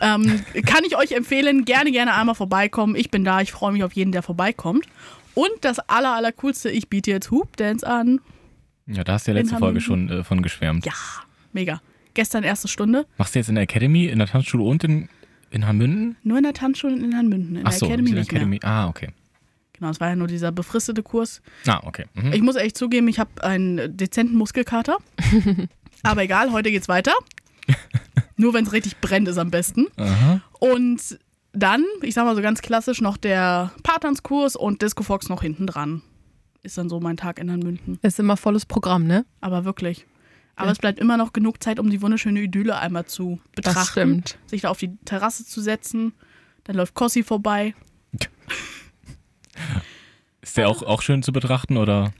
ähm, 0.00 0.42
kann 0.64 0.84
ich 0.86 0.96
euch 0.96 1.12
empfehlen, 1.12 1.66
gerne, 1.66 1.92
gerne 1.92 2.14
einmal 2.14 2.34
vorbeikommen. 2.34 2.96
Ich 2.96 3.10
bin 3.10 3.24
da, 3.24 3.42
ich 3.42 3.52
freue 3.52 3.72
mich 3.72 3.84
auf 3.84 3.92
jeden, 3.92 4.12
der 4.12 4.22
vorbeikommt. 4.22 4.86
Und 5.38 5.52
das 5.60 5.78
aller, 5.78 6.14
aller 6.14 6.32
coolste, 6.32 6.68
ich 6.68 6.88
biete 6.88 7.12
jetzt 7.12 7.30
Hoop 7.30 7.56
Dance 7.56 7.86
an. 7.86 8.20
Ja, 8.86 9.04
da 9.04 9.12
hast 9.12 9.28
du 9.28 9.30
ja 9.30 9.36
letzte 9.36 9.56
Folge 9.56 9.80
schon 9.80 10.10
äh, 10.10 10.24
von 10.24 10.42
geschwärmt. 10.42 10.84
Ja, 10.84 10.92
mega. 11.52 11.80
Gestern 12.14 12.42
erste 12.42 12.66
Stunde. 12.66 13.06
Machst 13.18 13.36
du 13.36 13.38
jetzt 13.38 13.48
in 13.48 13.54
der 13.54 13.62
Academy, 13.62 14.06
in 14.06 14.18
der 14.18 14.26
Tanzschule 14.26 14.64
und 14.64 14.82
in, 14.82 15.08
in 15.50 15.64
Hamünden? 15.64 16.16
Nur 16.24 16.38
in 16.38 16.42
der 16.42 16.54
Tanzschule 16.54 16.96
in 16.96 17.16
Hanmünden. 17.16 17.54
In 17.54 17.64
Ach 17.64 17.70
der 17.70 17.78
so, 17.78 17.86
Academy 17.86 18.08
in 18.08 18.14
der 18.16 18.22
nicht 18.22 18.32
mehr. 18.32 18.40
Academy. 18.40 18.60
Ah, 18.64 18.88
okay. 18.88 19.10
Genau, 19.74 19.90
es 19.90 20.00
war 20.00 20.08
ja 20.08 20.16
nur 20.16 20.26
dieser 20.26 20.50
befristete 20.50 21.04
Kurs. 21.04 21.40
Ah, 21.68 21.82
okay. 21.84 22.06
Mhm. 22.14 22.32
Ich 22.32 22.42
muss 22.42 22.56
echt 22.56 22.76
zugeben, 22.76 23.06
ich 23.06 23.20
habe 23.20 23.30
einen 23.44 23.96
dezenten 23.96 24.34
Muskelkater. 24.34 24.98
Aber 26.02 26.24
egal, 26.24 26.50
heute 26.50 26.72
geht's 26.72 26.88
weiter. 26.88 27.12
Nur 28.36 28.54
wenn 28.54 28.64
es 28.64 28.72
richtig 28.72 28.96
brennt, 28.98 29.28
ist 29.28 29.38
am 29.38 29.50
besten. 29.50 29.86
Aha. 29.96 30.40
Und 30.58 31.18
dann, 31.52 31.84
ich 32.02 32.14
sag 32.14 32.24
mal 32.24 32.34
so 32.36 32.42
ganz 32.42 32.60
klassisch, 32.62 33.00
noch 33.00 33.16
der 33.16 33.72
Paartanzkurs 33.82 34.56
und 34.56 34.82
Disco 34.82 35.02
Fox 35.02 35.28
noch 35.28 35.42
hinten 35.42 35.66
dran. 35.66 36.02
Ist 36.62 36.76
dann 36.78 36.88
so 36.88 37.00
mein 37.00 37.16
Tag 37.16 37.38
in 37.38 37.50
Hanmünden. 37.50 37.98
Ist 38.02 38.18
immer 38.18 38.36
volles 38.36 38.66
Programm, 38.66 39.04
ne? 39.06 39.24
Aber 39.40 39.64
wirklich. 39.64 40.06
Aber 40.56 40.66
Ja. 40.66 40.72
es 40.72 40.78
bleibt 40.78 40.98
immer 40.98 41.16
noch 41.16 41.32
genug 41.32 41.62
Zeit, 41.62 41.78
um 41.78 41.88
die 41.88 42.02
wunderschöne 42.02 42.40
Idylle 42.40 42.78
einmal 42.78 43.04
zu 43.06 43.38
betrachten. 43.54 43.78
Das 43.78 43.88
stimmt. 43.90 44.38
Sich 44.46 44.62
da 44.62 44.68
auf 44.70 44.78
die 44.78 44.96
Terrasse 45.04 45.46
zu 45.46 45.60
setzen. 45.60 46.12
Dann 46.64 46.76
läuft 46.76 46.94
Kossi 46.94 47.22
vorbei. 47.22 47.74
Ist 50.40 50.56
der 50.56 50.68
auch, 50.68 50.82
auch 50.82 51.02
schön 51.02 51.22
zu 51.22 51.32
betrachten 51.32 51.76
oder? 51.76 52.12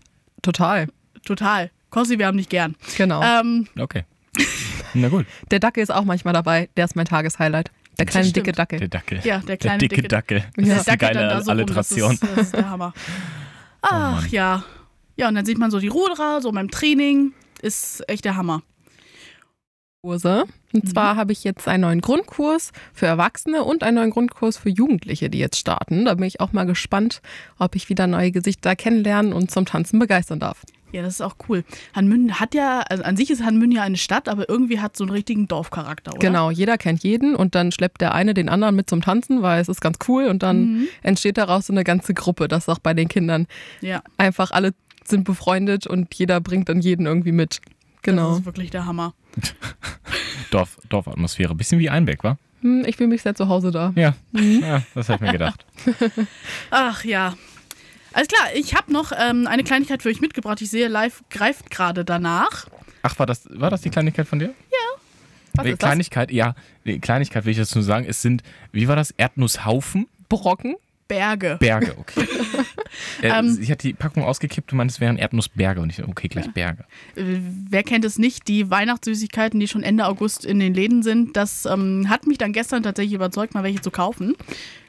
Total. 0.43 0.89
Total. 1.25 1.71
Kossi, 1.91 2.19
wir 2.19 2.27
haben 2.27 2.37
dich 2.37 2.49
gern. 2.49 2.77
Genau. 2.97 3.23
Ähm, 3.23 3.67
Okay. 3.79 4.05
Na 4.95 5.09
gut. 5.09 5.27
Der 5.51 5.59
Dackel 5.59 5.83
ist 5.83 5.91
auch 5.91 6.05
manchmal 6.05 6.33
dabei. 6.35 6.69
Der 6.77 6.85
ist 6.85 6.95
mein 6.97 7.07
Tageshighlight. 7.07 7.71
Der 7.99 8.07
kleine 8.07 8.27
stimmt. 8.29 8.47
dicke 8.47 8.53
Dackel. 8.53 8.79
Der 8.79 8.89
Dackel. 8.89 9.21
ja, 9.25 9.39
der 9.39 9.47
der 9.47 9.57
kleine 9.57 9.79
dicke, 9.79 9.97
dicke 9.97 10.09
Dackel. 10.09 10.45
Das 10.57 10.67
Ja. 10.69 10.77
ist 10.77 10.89
eine 10.89 10.99
geile 10.99 11.21
da 11.29 11.41
so 11.43 11.51
rum, 11.51 11.59
Alliteration. 11.59 12.19
Das 12.21 12.31
ist, 12.31 12.37
das 12.37 12.47
ist 12.47 12.55
der 12.55 12.71
Hammer. 12.71 12.93
Ach 13.83 14.21
Mann. 14.23 14.31
ja. 14.31 14.65
Ja, 15.17 15.29
und 15.29 15.35
dann 15.35 15.45
sieht 15.45 15.59
man 15.59 15.71
so 15.73 15.81
die 15.81 15.89
Ruderer, 15.89 16.41
so 16.41 16.53
beim 16.53 16.71
Training. 16.71 17.33
Ist 17.61 18.09
echt 18.09 18.25
der 18.25 18.37
Hammer. 18.37 18.63
Kurse. 20.03 20.45
Und 20.73 20.85
Mhm. 20.85 20.89
zwar 20.91 21.17
habe 21.17 21.33
ich 21.33 21.43
jetzt 21.43 21.67
einen 21.67 21.81
neuen 21.83 22.01
Grundkurs 22.01 22.71
für 22.93 23.07
Erwachsene 23.07 23.65
und 23.65 23.83
einen 23.83 23.97
neuen 23.97 24.11
Grundkurs 24.11 24.57
für 24.57 24.69
Jugendliche, 24.69 25.29
die 25.29 25.39
jetzt 25.39 25.59
starten. 25.59 26.05
Da 26.05 26.15
bin 26.15 26.25
ich 26.25 26.41
auch 26.41 26.53
mal 26.53 26.67
gespannt, 26.67 27.21
ob 27.59 27.75
ich 27.75 27.89
wieder 27.89 28.07
neue 28.07 28.31
Gesichter 28.31 28.77
kennenlernen 28.77 29.33
und 29.33 29.51
zum 29.51 29.65
Tanzen 29.67 29.99
begeistern 29.99 30.39
darf. 30.39 30.63
Ja, 30.93 31.03
das 31.03 31.15
ist 31.15 31.21
auch 31.21 31.37
cool. 31.49 31.65
Hanmünden 31.95 32.41
hat 32.41 32.55
ja, 32.55 32.81
also 32.81 33.03
an 33.05 33.17
sich 33.17 33.31
ist 33.31 33.45
Hanmünden 33.45 33.73
ja 33.77 33.83
eine 33.83 33.97
Stadt, 33.99 34.29
aber 34.29 34.49
irgendwie 34.49 34.81
hat 34.81 34.97
so 34.97 35.05
einen 35.05 35.11
richtigen 35.11 35.47
Dorfcharakter, 35.47 36.13
oder? 36.13 36.19
Genau, 36.21 36.51
jeder 36.51 36.79
kennt 36.79 37.03
jeden 37.03 37.35
und 37.35 37.55
dann 37.55 37.73
schleppt 37.73 38.01
der 38.01 38.15
eine 38.15 38.33
den 38.35 38.49
anderen 38.49 38.75
mit 38.75 38.89
zum 38.89 39.03
Tanzen, 39.03 39.43
weil 39.43 39.61
es 39.61 39.69
ist 39.69 39.81
ganz 39.83 39.99
cool 40.09 40.27
und 40.27 40.43
dann 40.43 40.59
Mhm. 40.73 40.89
entsteht 41.03 41.37
daraus 41.37 41.67
so 41.67 41.73
eine 41.75 41.85
ganze 41.85 42.15
Gruppe. 42.15 42.49
Das 42.49 42.65
ist 42.65 42.69
auch 42.69 42.79
bei 42.79 42.95
den 42.95 43.09
Kindern. 43.09 43.47
Ja, 43.83 44.03
Einfach 44.17 44.51
alle 44.51 44.73
sind 45.05 45.25
befreundet 45.25 45.87
und 45.87 46.15
jeder 46.15 46.41
bringt 46.41 46.69
dann 46.69 46.81
jeden 46.81 47.07
irgendwie 47.07 47.33
mit. 47.33 47.61
das 47.63 48.03
Genau. 48.03 48.37
ist 48.37 48.45
wirklich 48.47 48.71
der 48.71 48.87
Hammer. 48.87 49.13
Dorf, 50.51 50.79
Dorfatmosphäre. 50.89 51.55
Bisschen 51.55 51.79
wie 51.79 51.91
Einbeck, 51.91 52.25
wa? 52.25 52.39
Hm, 52.63 52.85
Ich 52.87 52.97
fühle 52.97 53.09
mich 53.11 53.23
sehr 53.23 53.35
zu 53.35 53.49
Hause 53.49 53.71
da. 53.71 53.93
Ja. 53.95 54.15
Mhm. 54.33 54.61
ja 54.63 54.83
das 54.95 55.09
hab 55.09 55.17
ich 55.17 55.21
mir 55.27 55.33
gedacht. 55.33 55.65
Ach 56.71 57.05
ja. 57.05 57.35
Alles 58.19 58.27
klar, 58.27 58.49
ich 58.53 58.75
habe 58.75 58.93
noch 58.93 59.13
ähm, 59.17 59.47
eine 59.47 59.63
Kleinigkeit 59.63 60.03
für 60.03 60.09
euch 60.09 60.21
mitgebracht. 60.21 60.61
Ich 60.61 60.71
sehe, 60.71 60.89
live 60.89 61.23
greift 61.31 61.71
gerade 61.71 62.05
danach. 62.05 62.67
Ach, 63.03 63.17
war 63.21 63.27
das, 63.27 63.47
war 63.49 63.71
das 63.71 63.83
die 63.83 63.91
Kleinigkeit 63.91 64.27
von 64.27 64.41
dir? 64.41 64.53
Was 65.55 65.65
Die 65.65 65.71
ist 65.71 65.81
das? 65.83 65.89
Kleinigkeit, 65.89 66.33
ja, 66.33 66.57
die 66.85 66.99
Kleinigkeit 66.99 67.45
will 67.45 67.53
ich 67.53 67.59
dazu 67.59 67.81
sagen, 67.81 68.07
es 68.09 68.21
sind, 68.21 68.43
wie 68.73 68.89
war 68.89 68.97
das? 68.97 69.13
Erdnusshaufen? 69.13 70.09
Brocken? 70.29 70.75
Berge. 71.07 71.59
Berge, 71.61 71.95
okay. 72.01 72.27
äh, 73.23 73.29
Ähm. 73.29 73.51
sie 73.51 73.71
hat 73.71 73.85
die 73.85 73.93
Packung 73.93 74.25
ausgekippt 74.25 74.73
und 74.73 74.79
meinte, 74.79 74.91
es 74.93 75.01
wären 75.01 75.17
Erdnussberge. 75.17 75.81
Und 75.81 75.91
ich 75.91 75.97
so, 75.97 76.03
okay, 76.03 76.27
gleich 76.27 76.53
Berge. 76.53 76.87
Äh, 77.15 77.23
Wer 77.71 77.85
kennt 77.85 78.05
es 78.05 78.19
nicht? 78.19 78.49
Die 78.49 78.69
Weihnachtssüßigkeiten, 78.69 79.61
die 79.61 79.69
schon 79.69 79.85
Ende 79.85 80.07
August 80.07 80.45
in 80.45 80.59
den 80.59 80.75
Läden 80.75 81.05
sind. 81.05 81.37
Das 81.37 81.67
ähm, 81.67 82.09
hat 82.09 82.27
mich 82.27 82.39
dann 82.39 82.53
gestern 82.53 82.83
tatsächlich 82.83 83.15
überzeugt, 83.15 83.55
mal 83.55 83.63
welche 83.63 83.81
zu 83.81 83.93
kaufen. 83.93 84.35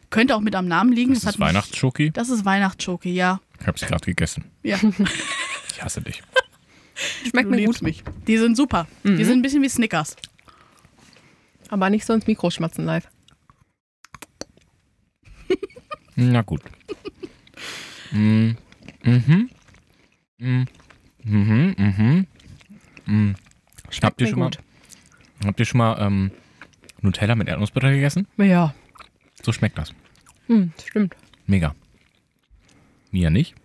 Könnte 0.09 0.35
auch 0.35 0.41
mit 0.41 0.55
am 0.55 0.67
Namen 0.67 0.91
liegen. 0.91 1.13
Das 1.13 1.25
hat 1.25 1.35
ist 1.35 1.39
Weihnachtsschoki. 1.39 2.11
Das 2.11 2.29
ist 2.29 2.43
Weihnachtsschoki, 2.45 3.13
ja. 3.13 3.39
Ich 3.61 3.67
habe 3.67 3.77
sie 3.77 3.85
gerade 3.85 4.05
gegessen. 4.05 4.45
ja. 4.63 4.77
Ich 5.71 5.83
hasse 5.85 6.01
dich. 6.01 6.21
Schmeckt 7.29 7.45
du 7.45 7.51
mir 7.51 7.57
liebst 7.57 7.79
gut. 7.79 7.87
mich. 7.87 8.03
Die 8.27 8.37
sind 8.37 8.57
super. 8.57 8.85
Die 9.05 9.23
sind 9.23 9.39
ein 9.39 9.41
bisschen 9.41 9.61
wie 9.61 9.69
Snickers. 9.69 10.17
Aber 11.69 11.89
nicht 11.89 12.05
so 12.05 12.11
ins 12.11 12.27
Mikro 12.27 12.49
schmatzen 12.49 12.83
live. 12.85 13.07
Na 16.15 16.41
gut. 16.41 16.61
Mm, 18.11 18.51
Mhm. 19.03 19.49
Mm, 20.39 20.63
Mhm. 21.23 21.75
Mhm. 21.77 22.27
Mm. 23.05 23.35
Habt 24.03 24.19
ihr 24.21 24.25
mir 24.25 24.29
schon 24.31 24.39
mal, 24.39 24.45
gut. 24.49 24.59
habt 25.45 25.59
ihr 25.59 25.65
schon 25.65 25.77
mal 25.77 25.97
ähm, 26.01 26.31
Nutella 27.01 27.35
mit 27.35 27.47
Erdnussbutter 27.47 27.91
gegessen? 27.91 28.27
Ja, 28.37 28.73
So 29.43 29.51
schmeckt 29.51 29.77
das. 29.77 29.93
hm, 30.47 30.71
stimmt. 30.87 31.15
Mega. 31.47 31.75
Mia 33.11 33.29
nicht. 33.29 33.55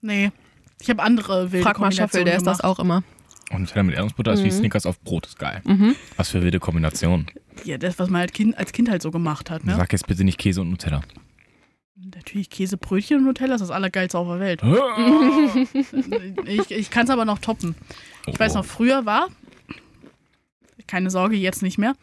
Nee. 0.00 0.32
Ich 0.80 0.88
habe 0.90 1.02
andere 1.02 1.52
wilde 1.52 1.64
Frag 1.64 1.78
mal 1.78 1.90
Scheffel, 1.90 2.20
Kombinationen 2.20 2.26
der 2.26 2.36
ist 2.36 2.46
das 2.46 2.60
auch 2.60 2.78
immer. 2.78 3.02
Und 3.50 3.60
Nutella 3.62 3.82
mit 3.82 3.94
Erdnussbutter 3.94 4.32
ist 4.32 4.40
wie 4.44 4.48
Mhm. 4.48 4.52
Snickers 4.52 4.86
auf 4.86 5.00
Brot. 5.00 5.26
Ist 5.26 5.38
geil. 5.38 5.62
Mhm. 5.64 5.94
Was 6.16 6.28
für 6.30 6.42
wilde 6.42 6.60
Kombination. 6.60 7.26
Ja, 7.64 7.78
das, 7.78 7.98
was 7.98 8.10
man 8.10 8.20
halt 8.20 8.34
kind, 8.34 8.56
als 8.58 8.72
Kind 8.72 8.88
halt 8.90 9.02
so 9.02 9.10
gemacht 9.10 9.50
hat. 9.50 9.64
Ne? 9.64 9.74
Sag 9.76 9.92
jetzt 9.92 10.06
bitte 10.06 10.22
nicht 10.24 10.38
Käse 10.38 10.60
und 10.60 10.70
Nutella. 10.70 11.00
Natürlich 11.96 12.48
Käsebrötchen 12.50 13.18
und 13.18 13.24
Nutella 13.24 13.54
ist 13.56 13.60
das 13.60 13.70
Allergeilste 13.70 14.18
auf 14.18 14.28
der 14.28 14.40
Welt. 14.40 14.62
Oh. 14.62 14.76
Ich, 16.46 16.70
ich 16.70 16.90
kann 16.90 17.04
es 17.04 17.10
aber 17.10 17.24
noch 17.24 17.38
toppen. 17.40 17.74
Ich 18.26 18.38
weiß 18.38 18.54
noch, 18.54 18.64
früher 18.64 19.04
war, 19.06 19.28
keine 20.86 21.10
Sorge, 21.10 21.36
jetzt 21.36 21.62
nicht 21.62 21.78
mehr, 21.78 21.94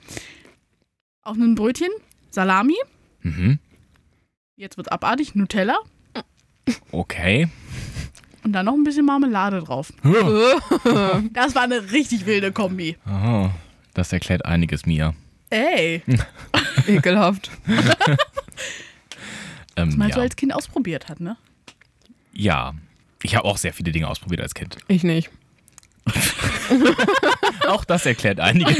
auf 1.21 1.35
einem 1.35 1.55
Brötchen 1.55 1.89
Salami, 2.31 2.75
Mhm. 3.25 3.59
jetzt 4.55 4.77
wird 4.77 4.91
abartig, 4.91 5.33
Nutella 5.35 5.77
Okay. 6.91 7.47
und 8.43 8.53
dann 8.53 8.65
noch 8.67 8.73
ein 8.73 8.83
bisschen 8.83 9.05
Marmelade 9.05 9.61
drauf. 9.61 9.91
Das 11.33 11.55
war 11.55 11.63
eine 11.63 11.91
richtig 11.91 12.25
wilde 12.25 12.51
Kombi. 12.51 12.97
Oh, 13.09 13.49
das 13.93 14.13
erklärt 14.13 14.45
einiges, 14.45 14.85
Mia. 14.85 15.13
Ey, 15.49 16.01
Ekelhaft. 16.87 17.49
Ähm, 19.77 19.97
mal 19.97 20.07
ja. 20.07 20.15
so 20.15 20.21
als 20.21 20.37
Kind 20.37 20.53
ausprobiert 20.53 21.09
hat, 21.09 21.19
ne? 21.19 21.35
ja. 22.31 22.73
Ich 23.23 23.35
habe 23.35 23.43
auch 23.45 23.57
sehr 23.57 23.73
viele 23.73 23.91
Dinge 23.91 24.07
ausprobiert 24.07 24.39
als 24.39 24.53
Kind. 24.53 24.77
Ich 24.87 25.03
nicht. 25.03 25.29
Auch 27.67 27.83
das 27.83 28.05
erklärt 28.05 28.39
einiges. 28.39 28.77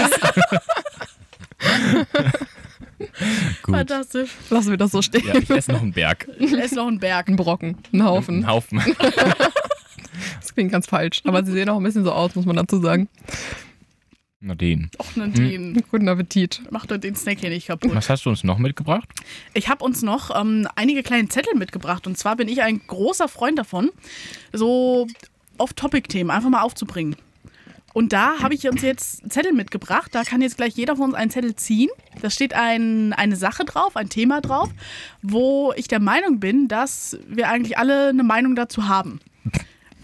Gut. 2.97 3.75
Fantastisch. 3.75 4.31
Lassen 4.49 4.69
wir 4.69 4.77
das 4.77 4.91
so 4.91 5.01
stehen. 5.01 5.25
Ja, 5.27 5.35
ich 5.35 5.49
esse 5.49 5.71
noch 5.71 5.81
einen 5.81 5.93
Berg. 5.93 6.27
Es 6.39 6.51
ist 6.51 6.75
noch 6.75 6.87
ein 6.87 6.99
Berg. 6.99 7.27
Ein 7.27 7.35
Brocken, 7.35 7.77
ein 7.93 8.03
Haufen. 8.03 8.35
Einen 8.35 8.47
Haufen. 8.47 8.81
Das 10.39 10.53
klingt 10.53 10.71
ganz 10.71 10.87
falsch. 10.87 11.21
Aber 11.25 11.43
sie 11.43 11.51
sehen 11.51 11.67
auch 11.67 11.77
ein 11.77 11.83
bisschen 11.83 12.05
so 12.05 12.13
aus, 12.13 12.35
muss 12.35 12.45
man 12.45 12.55
dazu 12.55 12.79
sagen. 12.79 13.09
Na 14.39 14.53
den. 14.53 14.89
Och, 14.99 15.15
Nadine. 15.15 15.81
Guten 15.89 16.07
Appetit. 16.07 16.61
Macht 16.69 16.91
doch 16.91 16.97
den 16.97 17.15
Snack 17.15 17.39
hier 17.39 17.49
nicht 17.49 17.67
kaputt. 17.67 17.95
Was 17.95 18.09
hast 18.09 18.25
du 18.25 18.29
uns 18.29 18.43
noch 18.43 18.59
mitgebracht? 18.59 19.09
Ich 19.53 19.69
habe 19.69 19.83
uns 19.83 20.03
noch 20.03 20.39
ähm, 20.39 20.67
einige 20.75 21.03
kleine 21.03 21.27
Zettel 21.29 21.55
mitgebracht. 21.55 22.05
Und 22.05 22.17
zwar 22.17 22.35
bin 22.35 22.47
ich 22.47 22.61
ein 22.61 22.79
großer 22.85 23.27
Freund 23.27 23.57
davon, 23.57 23.89
so 24.53 25.07
Off-Topic-Themen 25.57 26.29
einfach 26.29 26.49
mal 26.49 26.61
aufzubringen. 26.61 27.15
Und 27.95 28.11
da 28.11 28.39
habe 28.41 28.53
ich 28.53 28.67
uns 28.67 28.81
jetzt 28.81 29.21
Zettel 29.31 29.53
mitgebracht. 29.53 30.13
Da 30.13 30.23
kann 30.23 30.41
jetzt 30.41 30.57
gleich 30.57 30.73
jeder 30.73 30.97
von 30.97 31.05
uns 31.05 31.13
einen 31.15 31.31
Zettel 31.31 31.55
ziehen. 31.55 31.89
Da 32.21 32.29
steht 32.29 32.53
ein, 32.53 33.13
eine 33.13 33.37
Sache 33.37 33.63
drauf, 33.63 33.95
ein 33.95 34.09
Thema 34.09 34.41
drauf, 34.41 34.69
wo 35.21 35.71
ich 35.77 35.87
der 35.87 36.01
Meinung 36.01 36.41
bin, 36.41 36.67
dass 36.67 37.17
wir 37.29 37.47
eigentlich 37.47 37.77
alle 37.77 38.09
eine 38.09 38.23
Meinung 38.23 38.53
dazu 38.55 38.89
haben. 38.89 39.21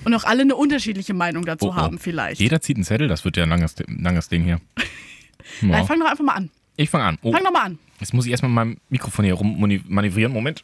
Und 0.05 0.13
auch 0.13 0.23
alle 0.23 0.43
eine 0.43 0.55
unterschiedliche 0.55 1.13
Meinung 1.13 1.43
dazu 1.43 1.65
Oh, 1.65 1.71
oh. 1.71 1.75
haben, 1.75 1.99
vielleicht. 1.99 2.39
Jeder 2.39 2.61
zieht 2.61 2.77
einen 2.77 2.85
Zettel, 2.85 3.09
das 3.09 3.25
wird 3.25 3.35
ja 3.35 3.43
ein 3.43 3.49
langes, 3.49 3.75
langes 3.89 4.29
Ding 4.29 4.43
hier. 4.45 4.61
Nein, 5.61 5.81
Wow. 5.81 5.87
fang 5.87 5.99
doch 5.99 6.09
einfach 6.09 6.23
mal 6.23 6.33
an. 6.35 6.49
Ich 6.77 6.89
fange 6.89 7.03
an. 7.03 7.17
Oh, 7.23 7.33
Fang 7.33 7.43
doch 7.43 7.51
mal 7.51 7.63
an. 7.63 7.77
jetzt 7.99 8.13
muss 8.13 8.25
ich 8.25 8.31
erstmal 8.31 8.51
meinem 8.51 8.77
Mikrofon 8.87 9.25
hier 9.25 9.33
rummanövrieren. 9.33 10.31
Moment. 10.31 10.63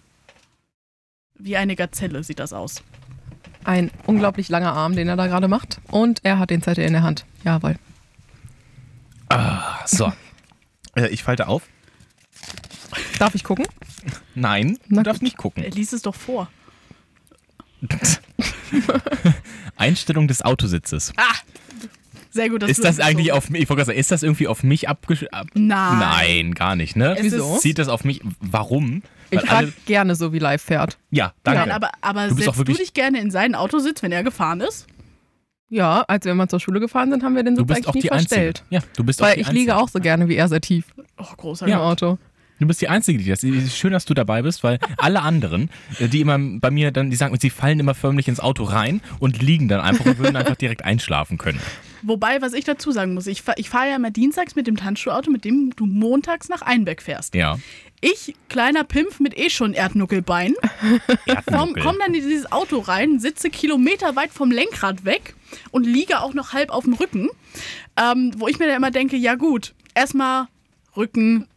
Wie 1.38 1.58
eine 1.58 1.76
Gazelle 1.76 2.24
sieht 2.24 2.40
das 2.40 2.54
aus. 2.54 2.82
Ein 3.68 3.92
unglaublich 4.06 4.48
langer 4.48 4.72
Arm, 4.72 4.96
den 4.96 5.10
er 5.10 5.18
da 5.18 5.28
gerade 5.28 5.50
macht. 5.50 5.82
Und 5.90 6.22
er 6.24 6.40
hat 6.40 6.52
den 6.52 6.62
Zettel 6.62 6.86
in 6.86 6.94
der 6.94 7.04
Hand. 7.04 7.26
Jawohl. 7.44 7.76
Ah, 9.30 9.86
so. 9.86 10.12
Äh, 10.96 11.10
ich 11.10 11.22
falte 11.22 11.48
auf. 11.48 11.62
Darf 13.20 13.36
ich 13.36 13.44
gucken? 13.44 13.68
Nein, 14.34 14.80
Na 14.88 15.04
du 15.04 15.10
darfst 15.10 15.22
nicht 15.22 15.38
gucken. 15.38 15.64
Er 15.64 15.70
liest 15.70 15.94
es 15.94 16.02
doch 16.02 16.16
vor. 16.16 16.50
Einstellung 19.76 20.28
des 20.28 20.42
Autositzes. 20.42 21.14
Sehr 22.32 22.50
gut, 22.50 22.64
dass 22.64 22.72
ist 22.72 22.80
du 22.80 22.84
das 22.84 22.96
so- 22.96 23.04
eigentlich 23.04 23.32
auf 23.32 23.52
mich, 23.52 23.62
ich 23.62 23.70
wollte 23.70 23.86
sagen, 23.86 24.00
ist 24.00 24.10
das 24.10 24.24
irgendwie 24.24 24.48
auf 24.48 24.64
mich 24.64 24.90
abgesch... 24.90 25.26
Ab 25.32 25.48
Nein. 25.54 26.00
Nein, 26.00 26.56
gar 26.56 26.76
nicht, 26.76 26.96
ne? 26.96 27.16
Es 27.16 27.26
Wieso? 27.26 27.58
Zieht 27.58 27.78
das 27.78 27.90
auf 27.90 28.04
mich, 28.04 28.22
warum? 28.40 29.04
Ich 29.30 29.42
frage 29.42 29.74
gerne 29.86 30.16
so, 30.16 30.32
wie 30.34 30.40
live 30.40 30.62
fährt. 30.62 30.98
ja, 31.12 31.34
danke. 31.44 31.62
Nein, 31.62 31.72
aber, 31.72 31.92
aber 32.02 32.24
Du 32.24 32.36
bist 32.36 32.38
setzt 32.40 32.50
auch 32.50 32.58
wirklich- 32.58 32.78
du 32.78 32.84
dich 32.84 32.94
gerne 32.94 33.20
in 33.20 33.32
seinen 33.32 33.56
Autositz, 33.56 34.02
wenn 34.04 34.12
er 34.12 34.24
gefahren 34.24 34.62
ist? 34.62 34.88
Ja, 35.70 36.04
als 36.08 36.26
wir 36.26 36.34
mal 36.34 36.48
zur 36.48 36.62
Schule 36.62 36.80
gefahren 36.80 37.12
sind, 37.12 37.24
haben 37.24 37.36
wir 37.36 37.44
den 37.44 37.56
Du 37.56 37.62
Sitz 37.62 37.68
bist 37.68 37.78
eigentlich 37.80 37.88
auch 37.90 37.94
nie 37.96 38.02
die 38.02 38.12
Einzige. 38.12 38.30
verstellt. 38.30 38.64
Ja, 38.70 38.80
du 38.96 39.04
bist 39.04 39.22
auch 39.22 39.26
Weil 39.28 39.36
die 39.36 39.42
ich 39.42 39.48
Einzige. 39.48 39.60
liege 39.60 39.76
auch 39.76 39.90
so 39.90 40.00
gerne 40.00 40.30
wie 40.30 40.36
er 40.36 40.48
sehr 40.48 40.62
tief 40.62 40.86
Oh, 41.18 41.26
im 41.30 41.38
großartig. 41.38 41.76
Auto. 41.76 42.18
Du 42.60 42.66
bist 42.66 42.82
die 42.82 42.88
Einzige, 42.88 43.20
die 43.20 43.30
das. 43.30 43.42
Schön, 43.76 43.94
dass 43.94 44.06
du 44.06 44.14
dabei 44.14 44.42
bist, 44.42 44.64
weil 44.64 44.80
alle 44.98 45.22
anderen, 45.22 45.70
äh, 46.00 46.08
die 46.08 46.22
immer 46.22 46.38
bei 46.40 46.72
mir 46.72 46.92
dann, 46.92 47.10
die 47.10 47.16
sagen, 47.16 47.38
sie 47.40 47.50
fallen 47.50 47.80
immer 47.80 47.94
förmlich 47.94 48.28
ins 48.28 48.40
Auto 48.40 48.64
rein 48.64 49.02
und 49.20 49.42
liegen 49.42 49.68
dann 49.68 49.80
einfach 49.80 50.06
und 50.06 50.18
würden 50.18 50.36
einfach 50.36 50.56
direkt 50.56 50.84
einschlafen 50.84 51.38
können. 51.38 51.60
Wobei, 52.02 52.42
was 52.42 52.54
ich 52.54 52.64
dazu 52.64 52.92
sagen 52.92 53.14
muss, 53.14 53.28
ich, 53.28 53.44
ich 53.58 53.70
fahre 53.70 53.90
ja 53.90 53.96
immer 53.96 54.12
dienstags 54.12 54.56
mit 54.56 54.68
dem 54.68 54.78
Tanzschuhauto, 54.78 55.32
mit 55.32 55.46
dem 55.46 55.74
du 55.76 55.86
montags 55.86 56.50
nach 56.50 56.62
Einbeck 56.62 57.02
fährst. 57.02 57.36
Ja. 57.36 57.58
Ich, 58.02 58.36
kleiner 58.50 58.84
Pimpf 58.84 59.20
mit 59.20 59.38
eh 59.38 59.50
schon 59.50 59.74
Erdnuckelbein, 59.74 60.54
komm, 61.08 61.10
Erdnuckel. 61.26 61.84
komm 61.84 61.96
dann 62.00 62.14
in 62.14 62.22
dieses 62.22 62.52
Auto 62.52 62.80
rein, 62.80 63.20
sitze 63.20 63.50
kilometerweit 63.50 64.32
vom 64.32 64.52
Lenkrad 64.52 65.06
weg 65.06 65.36
und 65.72 65.86
liege 65.86 66.22
auch 66.22 66.34
noch 66.34 66.54
halb 66.54 66.70
auf 66.70 66.84
dem 66.84 66.94
Rücken. 66.94 67.30
Ähm, 68.00 68.32
wo 68.38 68.48
ich 68.48 68.60
mir 68.60 68.68
dann 68.68 68.78
immer 68.78 68.92
denke, 68.92 69.18
ja 69.18 69.34
gut, 69.34 69.74
erstmal 69.96 70.48
Rücken, 70.96 71.48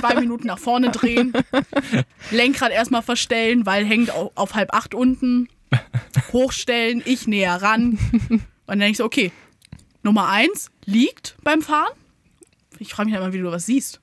zwei 0.00 0.14
Minuten 0.20 0.46
nach 0.46 0.58
vorne 0.58 0.90
drehen, 0.90 1.32
Lenkrad 2.30 2.72
erstmal 2.72 3.02
verstellen, 3.02 3.66
weil 3.66 3.84
hängt 3.84 4.10
auf, 4.10 4.32
auf 4.34 4.54
halb 4.54 4.72
acht 4.74 4.94
unten, 4.94 5.48
hochstellen, 6.32 7.02
ich 7.04 7.26
näher 7.26 7.60
ran. 7.62 7.98
Und 8.30 8.40
dann 8.66 8.78
denke 8.78 8.92
ich 8.92 8.96
so, 8.98 9.04
okay, 9.04 9.32
Nummer 10.02 10.28
eins 10.28 10.70
liegt 10.84 11.36
beim 11.42 11.62
Fahren. 11.62 11.92
Ich 12.78 12.92
frage 12.92 13.06
mich 13.06 13.14
halt 13.14 13.24
immer, 13.24 13.32
wie 13.32 13.38
du 13.38 13.50
was 13.50 13.66
siehst. 13.66 14.00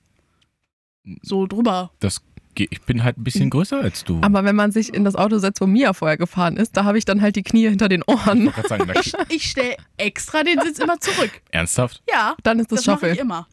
So 1.22 1.46
drüber. 1.46 1.90
Das, 2.00 2.22
ge- 2.54 2.68
ich 2.70 2.80
bin 2.82 3.02
halt 3.04 3.18
ein 3.18 3.24
bisschen 3.24 3.50
größer 3.50 3.80
als 3.80 4.04
du. 4.04 4.20
Aber 4.22 4.44
wenn 4.44 4.54
man 4.56 4.70
sich 4.72 4.92
in 4.94 5.04
das 5.04 5.16
Auto 5.16 5.38
setzt, 5.38 5.60
wo 5.60 5.66
Mia 5.66 5.92
vorher 5.92 6.16
gefahren 6.16 6.56
ist, 6.56 6.76
da 6.76 6.84
habe 6.84 6.98
ich 6.98 7.04
dann 7.04 7.20
halt 7.20 7.36
die 7.36 7.42
Knie 7.42 7.68
hinter 7.68 7.88
den 7.88 8.02
Ohren. 8.04 8.52
Ich 9.00 9.14
Ich, 9.28 9.50
stelle 9.50 9.76
extra 9.96 10.42
den 10.44 10.60
Sitz 10.60 10.78
immer 10.78 10.98
zurück. 11.00 11.30
ernsthaft? 11.50 12.02
Ja, 12.10 12.36
Dann 12.42 12.58
ist 12.60 12.70
das, 12.72 12.82
das 12.82 12.86
mache 12.86 13.06
ich 13.08 13.12
Shuffle. 13.18 13.22
immer. 13.22 13.48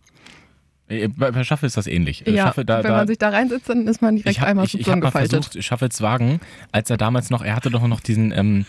Äh, 0.89 1.07
Bei, 1.09 1.31
bei 1.31 1.43
Shuffle 1.43 1.67
ist 1.67 1.75
das 1.77 1.87
ähnlich. 1.87 2.25
Äh, 2.25 2.31
Ja, 2.33 2.47
Shuffle, 2.47 2.63
da, 2.65 2.77
wenn 2.77 2.91
da, 2.91 2.97
man 2.97 3.07
sich 3.07 3.17
da 3.17 3.29
reinsetzt, 3.29 3.67
dann 3.69 3.87
ist 3.87 4.01
man 4.01 4.15
direkt 4.15 4.31
ich 4.31 4.39
habe 4.39 4.51
einmal 4.51 4.65
ich, 4.65 4.79
ich 4.79 4.87
hab 4.89 4.99
mal 5.01 5.11
versucht, 5.11 5.61
Shuffles 5.63 6.01
Wagen, 6.01 6.39
als 6.71 6.89
er 6.89 6.97
damals 6.97 7.29
noch, 7.29 7.43
er 7.43 7.55
hatte 7.55 7.69
doch 7.69 7.85
noch 7.87 7.99
diesen, 7.99 8.31
ähm, 8.31 8.65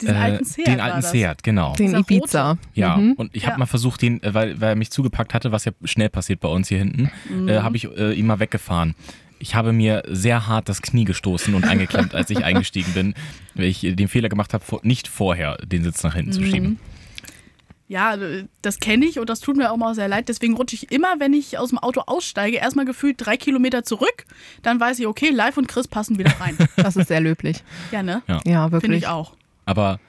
Diesen 0.00 0.14
äh, 0.14 0.18
alten 0.18 0.44
Seat 0.44 0.66
den 0.66 0.80
alten. 0.80 1.02
Seat, 1.02 1.42
genau. 1.42 1.74
Den 1.74 1.86
Dieser 1.88 1.98
Ibiza. 1.98 2.58
Ja, 2.74 2.96
Mhm. 2.96 3.12
und 3.12 3.34
ich 3.36 3.44
habe 3.44 3.54
Ja. 3.54 3.58
mal 3.58 3.66
versucht, 3.66 4.02
den, 4.02 4.20
weil, 4.24 4.60
weil 4.60 4.70
er 4.70 4.74
mich 4.76 4.90
zugepackt 4.90 5.34
hatte, 5.34 5.52
was 5.52 5.64
ja 5.64 5.72
schnell 5.84 6.08
passiert 6.08 6.40
bei 6.40 6.48
uns 6.48 6.68
hier 6.68 6.78
hinten, 6.78 7.10
Mhm. 7.28 7.48
äh, 7.48 7.58
habe 7.60 7.76
ich 7.76 7.84
äh, 7.96 8.12
ihn 8.12 8.26
mal 8.26 8.40
weggefahren. 8.40 8.94
Ich 9.38 9.54
habe 9.54 9.72
mir 9.72 10.02
sehr 10.08 10.46
hart 10.46 10.68
das 10.70 10.80
Knie 10.80 11.04
gestoßen 11.04 11.54
und 11.54 11.64
eingeklemmt, 11.66 12.14
als 12.14 12.30
ich 12.30 12.44
eingestiegen 12.44 12.94
bin, 12.94 13.14
weil 13.54 13.66
ich 13.66 13.80
den 13.80 14.08
Fehler 14.08 14.28
gemacht 14.30 14.54
habe, 14.54 14.64
nicht 14.82 15.08
vorher 15.08 15.56
den 15.58 15.82
Sitz 15.84 16.02
nach 16.02 16.14
hinten 16.14 16.32
zu 16.32 16.40
Mhm. 16.40 16.46
schieben. 16.46 16.78
Ja, 17.86 18.16
das 18.62 18.78
kenne 18.80 19.04
ich 19.04 19.18
und 19.18 19.28
das 19.28 19.40
tut 19.40 19.56
mir 19.56 19.70
auch 19.70 19.76
mal 19.76 19.94
sehr 19.94 20.08
leid. 20.08 20.28
Deswegen 20.28 20.54
rutsche 20.54 20.74
ich 20.74 20.90
immer, 20.90 21.20
wenn 21.20 21.34
ich 21.34 21.58
aus 21.58 21.68
dem 21.68 21.78
Auto 21.78 22.02
aussteige, 22.06 22.56
erstmal 22.56 22.86
gefühlt 22.86 23.16
drei 23.18 23.36
Kilometer 23.36 23.82
zurück. 23.82 24.24
Dann 24.62 24.80
weiß 24.80 24.98
ich, 25.00 25.06
okay, 25.06 25.28
Live 25.30 25.58
und 25.58 25.68
Chris 25.68 25.86
passen 25.86 26.18
wieder 26.18 26.32
rein. 26.40 26.56
Das 26.76 26.96
ist 26.96 27.08
sehr 27.08 27.20
löblich. 27.20 27.62
ja, 27.92 28.02
ne? 28.02 28.22
Ja, 28.26 28.40
Finde 28.40 28.72
wirklich. 28.72 29.02
ich 29.02 29.06
auch. 29.08 29.34
Aber 29.66 30.00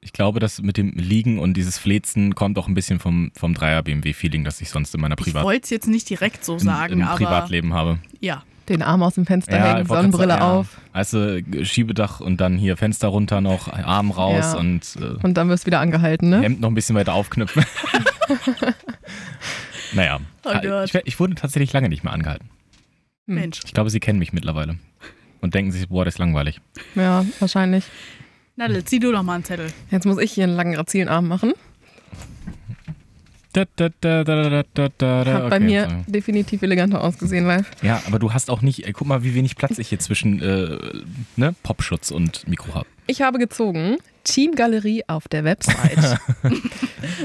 ich 0.00 0.12
glaube, 0.12 0.40
dass 0.40 0.60
mit 0.60 0.76
dem 0.76 0.90
Liegen 0.94 1.38
und 1.38 1.54
dieses 1.54 1.78
Flezen 1.78 2.34
kommt 2.34 2.58
auch 2.58 2.66
ein 2.66 2.74
bisschen 2.74 2.98
vom, 2.98 3.30
vom 3.36 3.54
Dreier-BMW-Feeling, 3.54 4.42
das 4.44 4.60
ich 4.60 4.68
sonst 4.68 4.94
in 4.94 5.00
meiner 5.00 5.16
Ich 5.18 5.24
Privat 5.24 5.44
wollte 5.44 5.64
es 5.64 5.70
jetzt 5.70 5.86
nicht 5.86 6.10
direkt 6.10 6.44
so 6.44 6.58
sagen, 6.58 6.94
im, 6.94 7.00
im 7.00 7.06
aber 7.06 7.16
Privatleben 7.16 7.72
habe. 7.72 7.98
ja. 8.20 8.42
Den 8.72 8.82
Arm 8.82 9.02
aus 9.02 9.14
dem 9.14 9.26
Fenster 9.26 9.56
Ja, 9.56 9.74
hängen, 9.74 9.86
Sonnenbrille 9.86 10.32
sagen, 10.32 10.42
auf 10.42 10.66
Ja. 10.92 10.98
Weißt 11.00 11.12
du, 11.12 11.64
Schiebedach 11.64 12.20
und 12.20 12.40
dann 12.40 12.56
hier 12.56 12.76
Fenster 12.76 13.08
runter 13.08 13.40
noch, 13.40 13.72
Arm 13.72 14.10
raus 14.10 14.52
Ja. 14.54 14.58
und 14.58 14.96
äh, 15.00 15.22
und 15.22 15.34
dann 15.34 15.48
wirst 15.48 15.64
du 15.64 15.66
wieder 15.66 15.80
angehalten, 15.80 16.30
ne? 16.30 16.40
Hemd 16.40 16.60
noch 16.60 16.70
ein 16.70 16.74
bisschen 16.74 16.96
weiter 16.96 17.14
aufknüpfen. 17.14 17.64
naja, 19.92 20.20
Oh 20.44 20.52
Gott. 20.62 20.86
ich, 20.94 20.94
ich 21.04 21.20
wurde 21.20 21.34
tatsächlich 21.34 21.72
lange 21.72 21.88
nicht 21.88 22.02
mehr 22.04 22.12
angehalten. 22.12 22.48
Hm. 23.28 23.34
Mensch. 23.36 23.60
Ich 23.64 23.74
glaube, 23.74 23.90
sie 23.90 24.00
kennen 24.00 24.18
mich 24.18 24.32
mittlerweile 24.32 24.76
und 25.40 25.54
denken 25.54 25.70
sich, 25.72 25.88
boah, 25.88 26.04
das 26.04 26.14
ist 26.14 26.18
langweilig. 26.18 26.60
Ja, 26.94 27.24
wahrscheinlich. 27.38 27.84
Nadel, 28.56 28.84
zieh 28.84 28.98
du 28.98 29.12
doch 29.12 29.22
mal 29.22 29.34
einen 29.34 29.44
Zettel. 29.44 29.68
Jetzt 29.90 30.04
muss 30.06 30.18
ich 30.18 30.32
hier 30.32 30.44
einen 30.44 30.56
langen 30.56 30.74
grazilen 30.74 31.08
Arm 31.08 31.28
machen. 31.28 31.52
Da, 33.52 33.64
da, 33.76 33.90
da, 34.00 34.24
da, 34.24 34.48
da, 34.48 34.62
da, 34.74 34.88
da, 34.96 35.24
da. 35.24 35.32
Hat 35.34 35.50
bei 35.50 35.60
mir 35.60 35.82
sorry. 35.84 36.04
definitiv 36.06 36.62
eleganter 36.62 37.02
ausgesehen, 37.04 37.46
weil 37.46 37.66
Ja, 37.82 38.02
aber 38.06 38.18
du 38.18 38.32
hast 38.32 38.50
auch 38.50 38.62
nicht, 38.62 38.86
ey, 38.86 38.92
guck 38.92 39.06
mal, 39.06 39.22
wie 39.24 39.34
wenig 39.34 39.56
Platz 39.56 39.78
ich 39.78 39.88
hier 39.88 39.98
zwischen 39.98 40.40
äh, 40.40 40.78
ne, 41.36 41.54
Popschutz 41.62 42.10
und 42.10 42.48
Mikro 42.48 42.74
habe. 42.74 42.86
ich 43.06 43.20
habe 43.20 43.38
gezogen 43.38 43.98
Teamgalerie 44.24 45.02
auf 45.06 45.28
der 45.28 45.44
Website. 45.44 46.18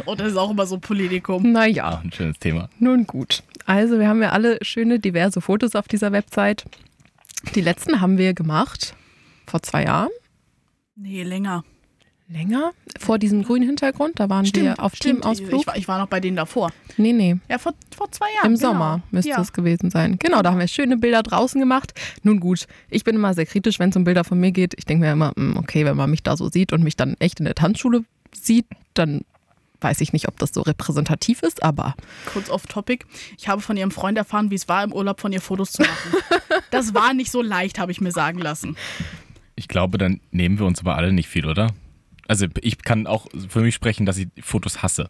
Oh, 0.06 0.16
das 0.16 0.30
ist 0.30 0.38
auch 0.38 0.50
immer 0.50 0.66
so 0.66 0.76
ein 0.76 0.82
Politikum. 0.82 1.52
naja, 1.52 1.90
Auch 1.98 2.04
ein 2.04 2.12
schönes 2.12 2.40
Thema. 2.40 2.70
nun 2.80 3.06
gut. 3.06 3.44
Also 3.66 4.00
wir 4.00 4.08
haben 4.08 4.22
ja 4.22 4.30
alle 4.32 4.58
schöne, 4.64 5.00
diverse 5.00 5.40
Fotos 5.40 5.76
auf 5.76 5.88
dieser 5.88 6.12
Website. 6.12 6.66
Die 7.56 7.62
letzten 7.62 8.02
haben 8.02 8.18
wir 8.18 8.34
gemacht 8.34 8.96
vor 9.46 9.62
zwei 9.62 9.84
Jahren. 9.84 10.10
Nee, 10.96 11.24
länger. 11.24 11.64
Länger? 12.30 12.74
Vor 13.00 13.20
diesem 13.20 13.44
grünen 13.44 13.66
Hintergrund, 13.66 14.20
da 14.20 14.30
waren 14.30 14.46
wir 14.54 14.80
auf 14.84 14.96
stimmt. 14.96 15.22
Teamausflug. 15.22 15.62
Ich, 15.62 15.68
war- 15.68 15.78
ich 15.78 15.88
war 15.88 15.98
noch 16.00 16.08
bei 16.08 16.20
denen 16.20 16.36
davor. 16.36 16.72
nee, 16.98 17.14
nee. 17.14 17.38
Ja, 17.50 17.58
vor, 17.58 17.74
vor 17.96 18.12
zwei 18.12 18.28
Jahren. 18.36 18.48
Im 18.48 18.56
genau. 18.56 18.72
Sommer 18.72 19.02
müsste 19.12 19.30
ja. 19.30 19.42
es 19.42 19.54
gewesen 19.54 19.90
sein. 19.90 20.18
Genau, 20.20 20.42
da 20.42 20.52
haben 20.52 20.60
wir 20.60 20.68
schöne 20.68 20.98
Bilder 20.98 21.24
draußen 21.24 21.60
gemacht. 21.60 21.94
Nun 22.24 22.40
gut, 22.42 22.68
ich 22.90 23.06
bin 23.06 23.16
immer 23.16 23.34
sehr 23.34 23.46
kritisch, 23.46 23.80
wenn 23.80 23.92
es 23.92 23.96
um 23.96 24.04
Bilder 24.04 24.26
von 24.26 24.40
mir 24.40 24.52
geht. 24.52 24.74
Ich 24.78 24.86
denke 24.86 25.06
mir 25.06 25.12
immer, 25.14 25.32
hm, 25.38 25.56
okay, 25.58 25.86
wenn 25.86 25.96
man 25.96 26.10
mich 26.10 26.22
da 26.24 26.36
so 26.36 26.50
sieht 26.50 26.74
und 26.74 26.84
mich 26.84 26.98
dann 26.98 27.16
echt 27.20 27.40
in 27.40 27.46
der 27.46 27.56
Tanzschule 27.56 28.04
sieht, 28.34 28.66
dann 28.94 29.22
weiß 29.80 30.02
ich 30.02 30.12
nicht, 30.12 30.28
ob 30.28 30.38
das 30.40 30.52
so 30.54 30.62
repräsentativ 30.62 31.44
ist, 31.44 31.64
aber 31.64 31.96
Kurz 32.26 32.50
off 32.50 32.66
Topic. 32.66 33.06
Ich 33.38 33.48
habe 33.48 33.62
von 33.62 33.78
ihrem 33.78 33.92
Freund 33.92 34.18
erfahren, 34.18 34.50
wie 34.50 34.56
es 34.56 34.68
war, 34.68 34.84
im 34.84 34.92
Urlaub 34.92 35.22
von 35.22 35.32
ihr 35.32 35.42
Fotos 35.42 35.72
zu 35.72 35.84
machen. 35.84 36.14
das 36.72 36.94
war 36.94 37.14
nicht 37.14 37.32
so 37.32 37.42
leicht, 37.42 37.80
habe 37.80 37.92
ich 37.92 38.02
mir 38.02 38.12
sagen 38.12 38.40
lassen. 38.40 38.76
Ich 39.56 39.68
glaube, 39.68 39.98
dann 39.98 40.20
nehmen 40.32 40.60
wir 40.60 40.66
uns 40.66 40.80
aber 40.82 40.96
alle 40.96 41.14
nicht 41.14 41.30
viel, 41.30 41.46
oder? 41.46 41.72
Also 42.28 42.48
ich 42.62 42.80
kann 42.84 43.08
auch 43.08 43.28
für 43.50 43.62
mich 43.62 43.76
sprechen, 43.76 44.06
dass 44.06 44.18
ich 44.18 44.28
Fotos 44.42 44.82
hasse. 44.84 45.10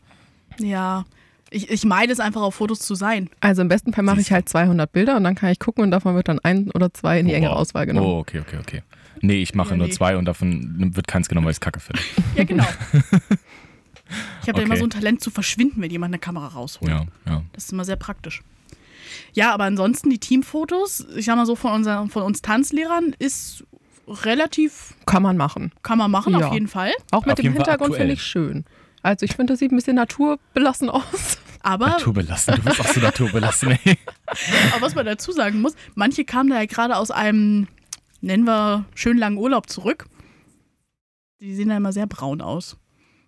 Ja. 0.60 1.06
Ich, 1.50 1.70
ich 1.70 1.86
meide 1.86 2.12
es 2.12 2.20
einfach, 2.20 2.42
auf 2.42 2.56
Fotos 2.56 2.80
zu 2.80 2.94
sein. 2.96 3.30
also 3.40 3.62
im 3.62 3.70
besten 3.70 3.94
Fall 3.94 4.04
mache 4.04 4.20
ich 4.20 4.32
halt 4.34 4.50
200 4.50 4.92
Bilder 4.92 5.16
und 5.16 5.24
dann 5.24 5.36
kann 5.36 5.50
ich 5.50 5.60
gucken 5.60 5.84
und 5.84 5.92
davon 5.92 6.14
wird 6.14 6.28
dann 6.28 6.40
ein 6.40 6.70
oder 6.72 6.94
zwei 6.94 7.20
in 7.22 7.28
die 7.28 7.34
engere 7.34 7.52
wow. 7.54 7.60
Auswahl 7.60 7.86
genommen. 7.86 8.06
Oh, 8.08 8.20
okay, 8.20 8.42
okay, 8.42 8.58
okay. 8.60 8.84
Nee, 9.22 9.42
ich 9.42 9.56
mache 9.56 9.72
Ja, 9.72 9.78
nur 9.78 9.88
nee. 9.88 9.94
zwei 9.94 10.18
und 10.18 10.26
davon 10.26 10.94
wird 10.96 11.08
keins 11.08 11.30
genommen, 11.30 11.46
weil 11.46 11.52
ich 11.52 11.58
es 11.58 11.62
kacke 11.62 11.80
finde. 11.80 12.02
Ja, 12.36 12.44
genau. 12.44 12.66
Ich 14.42 14.48
habe 14.48 14.60
da 14.60 14.64
immer 14.64 14.76
Okay. 14.76 14.80
so 14.80 14.86
ein 14.86 14.90
Talent 14.90 15.22
zu 15.22 15.32
verschwinden, 15.32 15.82
wenn 15.82 15.92
jemand 15.92 16.12
eine 16.14 16.20
Kamera 16.20 16.48
rausholt. 16.48 16.90
Ja, 16.90 17.06
ja. 17.26 17.44
Das 17.52 17.66
ist 17.66 17.74
immer 17.74 17.84
sehr 17.84 17.98
praktisch. 17.98 18.42
Ja, 19.34 19.54
aber 19.54 19.66
ansonsten 19.66 20.10
die 20.10 20.20
Teamfotos, 20.20 21.06
ich 21.16 21.26
sag 21.26 21.36
mal 21.36 21.46
so 21.46 21.56
von, 21.58 21.74
unseren, 21.74 22.10
von 22.10 22.24
uns 22.24 22.42
Tanzlehrern, 22.42 23.14
ist 23.20 23.66
relativ, 24.08 24.94
Kann 25.06 25.22
man 25.24 25.38
machen. 25.38 25.72
kann 25.84 25.98
man 25.98 26.10
machen, 26.12 26.34
Ja. 26.40 26.48
auf 26.48 26.54
jeden 26.54 26.68
Fall. 26.68 26.92
Auch 27.12 27.26
mit 27.26 27.34
Auf 27.34 27.40
dem 27.42 27.54
Hintergrund 27.54 27.96
finde 27.96 28.14
ich 28.14 28.24
schön. 28.24 28.66
Also 29.04 29.26
ich 29.26 29.36
finde, 29.36 29.54
das 29.54 29.60
sieht 29.60 29.72
ein 29.72 29.76
bisschen 29.76 29.96
naturbelassen 29.96 30.90
aus. 30.90 31.38
Aber, 31.62 31.88
Naturbelassen, 31.88 32.56
du 32.56 32.62
bist 32.62 32.80
auch 32.80 32.88
so 32.88 33.00
naturbelassen, 33.02 33.72
ey. 33.72 33.98
aber 34.74 34.82
was 34.86 34.96
man 34.96 35.06
dazu 35.06 35.32
sagen 35.32 35.60
muss, 35.62 35.76
manche 35.96 36.24
kamen 36.24 36.50
da 36.50 36.58
ja 36.60 36.66
gerade 36.66 36.96
aus 36.96 37.12
einem, 37.12 37.68
nennen 38.22 38.46
wir, 38.46 38.86
schön 38.96 39.18
langen 39.18 39.38
Urlaub 39.38 39.70
zurück. 39.70 40.06
Die 41.42 41.54
sehen 41.56 41.70
da 41.70 41.78
immer 41.78 41.92
sehr 41.92 42.08
braun 42.08 42.42
aus. 42.42 42.78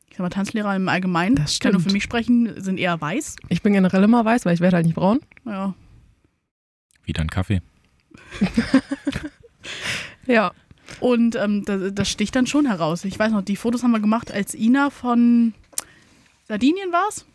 Ich 0.09 0.15
sag 0.15 0.21
mal, 0.23 0.29
Tanzlehrer 0.29 0.75
im 0.75 0.87
Allgemeinen, 0.89 1.35
Das 1.35 1.53
ich 1.53 1.59
kann 1.59 1.73
nur 1.73 1.81
für 1.81 1.91
mich 1.91 2.03
sprechen, 2.03 2.53
sind 2.61 2.79
eher 2.79 2.99
weiß. 2.99 3.35
Ich 3.49 3.61
bin 3.61 3.73
generell 3.73 4.03
immer 4.03 4.23
weiß, 4.23 4.45
weil 4.45 4.53
ich 4.53 4.59
werde 4.61 4.77
halt 4.77 4.85
nicht 4.85 4.95
braun. 4.95 5.19
Ja. 5.45 5.73
Wieder 7.03 7.21
ein 7.21 7.29
Kaffee. 7.29 7.61
Ja. 10.25 10.51
Und 10.99 11.35
ähm, 11.35 11.63
das, 11.65 11.93
das 11.93 12.09
sticht 12.09 12.35
dann 12.35 12.47
schon 12.47 12.65
heraus. 12.65 13.05
Ich 13.05 13.17
weiß 13.17 13.31
noch, 13.31 13.41
die 13.41 13.55
Fotos 13.55 13.83
haben 13.83 13.91
wir 13.91 13.99
gemacht, 13.99 14.31
als 14.31 14.53
Ina 14.53 14.89
von 14.89 15.53
Sardinien 16.47 16.91
war 16.91 17.05
es? 17.09 17.25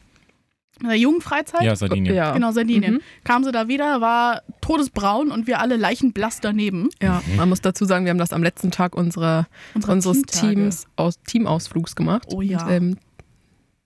Der 0.82 0.96
Jugendfreizeit? 0.96 1.62
Ja, 1.62 1.76
Sardinien. 1.76 2.14
Ja. 2.14 2.32
Genau, 2.32 2.50
Sardinien. 2.50 2.94
Mhm. 2.94 3.00
Kam 3.22 3.44
sie 3.44 3.52
da 3.52 3.68
wieder, 3.68 4.00
war 4.00 4.42
todesbraun 4.60 5.30
und 5.30 5.46
wir 5.46 5.60
alle 5.60 5.76
leichenblass 5.76 6.40
daneben. 6.40 6.88
Ja, 7.00 7.22
man 7.36 7.48
muss 7.48 7.60
dazu 7.60 7.84
sagen, 7.84 8.04
wir 8.04 8.10
haben 8.10 8.18
das 8.18 8.32
am 8.32 8.42
letzten 8.42 8.72
Tag 8.72 8.96
unserer, 8.96 9.46
Unsere 9.74 9.92
unseres 9.92 10.22
Teamtage. 10.22 10.54
Teams 10.54 10.86
aus 10.96 11.20
Teamausflugs 11.22 11.94
gemacht. 11.94 12.26
Oh 12.32 12.42
ja. 12.42 12.66
Und, 12.66 12.72
ähm, 12.72 12.96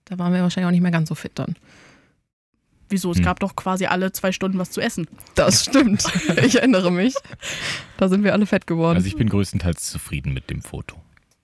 da 0.05 0.17
waren 0.17 0.33
wir 0.33 0.41
wahrscheinlich 0.41 0.67
auch 0.67 0.71
nicht 0.71 0.81
mehr 0.81 0.91
ganz 0.91 1.09
so 1.09 1.15
fit 1.15 1.33
dann. 1.35 1.55
Wieso? 2.89 3.11
Es 3.11 3.17
Hm. 3.17 3.25
gab 3.25 3.39
doch 3.39 3.55
quasi 3.55 3.85
alle 3.85 4.11
zwei 4.11 4.31
Stunden 4.31 4.57
was 4.57 4.71
zu 4.71 4.81
essen. 4.81 5.07
Das 5.35 5.63
stimmt. 5.65 6.03
ich 6.43 6.57
erinnere 6.57 6.91
mich. 6.91 7.13
Da 7.97 8.09
sind 8.09 8.23
wir 8.23 8.33
alle 8.33 8.45
fett 8.45 8.67
geworden. 8.67 8.95
Also 8.97 9.07
ich 9.07 9.15
bin 9.15 9.29
größtenteils 9.29 9.89
zufrieden 9.91 10.33
mit 10.33 10.49
dem 10.49 10.61
Foto. 10.61 10.95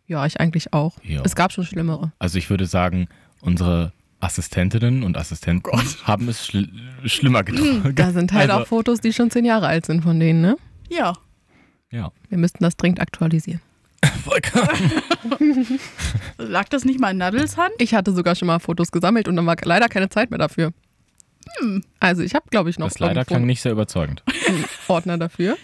ja, 0.08 0.26
ich 0.26 0.40
eigentlich 0.40 0.74
auch. 0.74 0.98
Ja. 1.04 1.22
Es 1.24 1.36
gab 1.36 1.52
schon 1.52 1.66
schlimmere. 1.66 2.12
Also 2.20 2.38
ich 2.38 2.50
würde 2.50 2.66
sagen, 2.66 3.08
unsere 3.42 3.92
Assistentinnen 4.20 5.04
und 5.04 5.18
Assistenten 5.18 5.72
haben 6.04 6.28
es 6.30 6.46
schl 6.48 6.70
schlimmer 7.06 7.44
getroffen. 7.46 7.94
Da 7.96 8.12
sind 8.12 8.34
halt 8.34 8.50
also, 8.50 8.64
auch 8.64 8.68
Fotos, 8.68 9.02
die 9.02 9.14
schon 9.14 9.30
zehn 9.30 9.46
Jahre 9.46 9.68
alt 9.68 9.86
sind 9.86 10.02
von 10.04 10.20
denen, 10.20 10.42
ne? 10.42 10.58
Ja. 10.90 11.14
Ja. 11.92 12.12
Wir 12.30 12.38
müssten 12.38 12.64
das 12.64 12.76
dringend 12.78 13.00
aktualisieren. 13.02 13.62
Volker. 14.24 14.68
Lag 16.38 16.70
das 16.70 16.86
nicht 16.86 17.00
mal 17.00 17.12
in 17.12 17.18
Nadels 17.18 17.58
Hand? 17.58 17.72
Ich 17.80 17.94
hatte 17.94 18.14
sogar 18.14 18.36
schon 18.36 18.48
mal 18.48 18.60
Fotos 18.60 18.92
gesammelt 18.92 19.28
und 19.28 19.36
dann 19.36 19.46
war 19.46 19.56
leider 19.64 19.88
keine 19.90 20.10
Zeit 20.10 20.30
mehr 20.32 20.40
dafür. 20.40 20.72
Also 22.00 22.22
ich 22.24 22.36
habe, 22.36 22.46
glaube 22.50 22.70
ich, 22.70 22.80
noch 22.80 22.88
Das 22.88 23.00
leider 23.00 23.14
irgendwo 23.22 23.28
klang 23.36 23.46
nicht 23.46 23.62
sehr 23.62 23.72
überzeugend. 23.72 24.24
Ordner 24.88 25.18
dafür. 25.18 25.58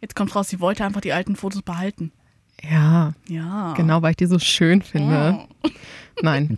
Jetzt 0.00 0.14
kommt 0.14 0.34
raus, 0.36 0.48
sie 0.48 0.60
wollte 0.60 0.84
einfach 0.84 1.00
die 1.00 1.12
alten 1.12 1.36
Fotos 1.36 1.62
behalten. 1.62 2.12
Ja, 2.62 3.14
Ja. 3.28 3.74
genau, 3.76 4.02
weil 4.02 4.10
ich 4.12 4.16
die 4.16 4.26
so 4.26 4.38
schön 4.38 4.82
finde. 4.82 5.38
Oh. 5.64 5.68
Nein. 6.22 6.56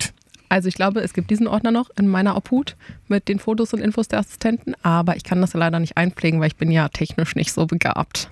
Also 0.49 0.69
ich 0.69 0.75
glaube, 0.75 1.01
es 1.01 1.13
gibt 1.13 1.31
diesen 1.31 1.47
Ordner 1.47 1.71
noch 1.71 1.91
in 1.99 2.09
meiner 2.09 2.37
Obhut 2.37 2.77
mit 3.07 3.29
den 3.29 3.39
Fotos 3.39 3.73
und 3.73 3.81
Infos 3.81 4.09
der 4.09 4.19
Assistenten, 4.19 4.75
aber 4.83 5.15
ich 5.17 5.23
kann 5.25 5.41
das 5.41 5.55
leider 5.55 5.79
nicht 5.79 5.97
einpflegen, 5.97 6.41
weil 6.41 6.49
ich 6.49 6.57
bin 6.57 6.73
ja 6.73 6.89
technisch 6.89 7.37
nicht 7.37 7.53
so 7.53 7.67
begabt. 7.67 8.31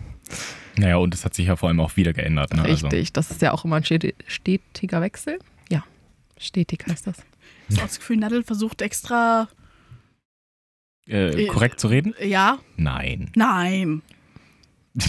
Naja, 0.77 0.97
und 0.97 1.15
es 1.15 1.25
hat 1.25 1.35
sich 1.35 1.47
ja 1.47 1.57
vor 1.57 1.69
allem 1.69 1.81
auch 1.81 1.97
wieder 1.97 2.13
geändert. 2.13 2.55
Ne? 2.55 2.65
Richtig, 2.65 3.13
das 3.13 3.31
ist 3.31 3.41
ja 3.43 3.53
auch 3.53 3.65
immer 3.65 3.77
ein 3.77 3.85
steti- 3.85 4.15
stetiger 4.27 5.01
Wechsel. 5.01 5.39
Ja, 5.71 5.85
stetig 6.39 6.85
heißt 6.89 7.07
das. 7.07 7.19
Ich 7.69 7.77
habe 7.77 7.87
das 7.89 7.99
Gefühl, 7.99 8.17
Nadel 8.17 8.43
versucht 8.43 8.81
extra. 8.83 9.49
Also, 11.11 11.39
äh, 11.39 11.47
korrekt 11.47 11.81
zu 11.81 11.89
reden? 11.89 12.15
Ja, 12.23 12.59
Nein. 12.77 13.31
nein. 13.35 14.03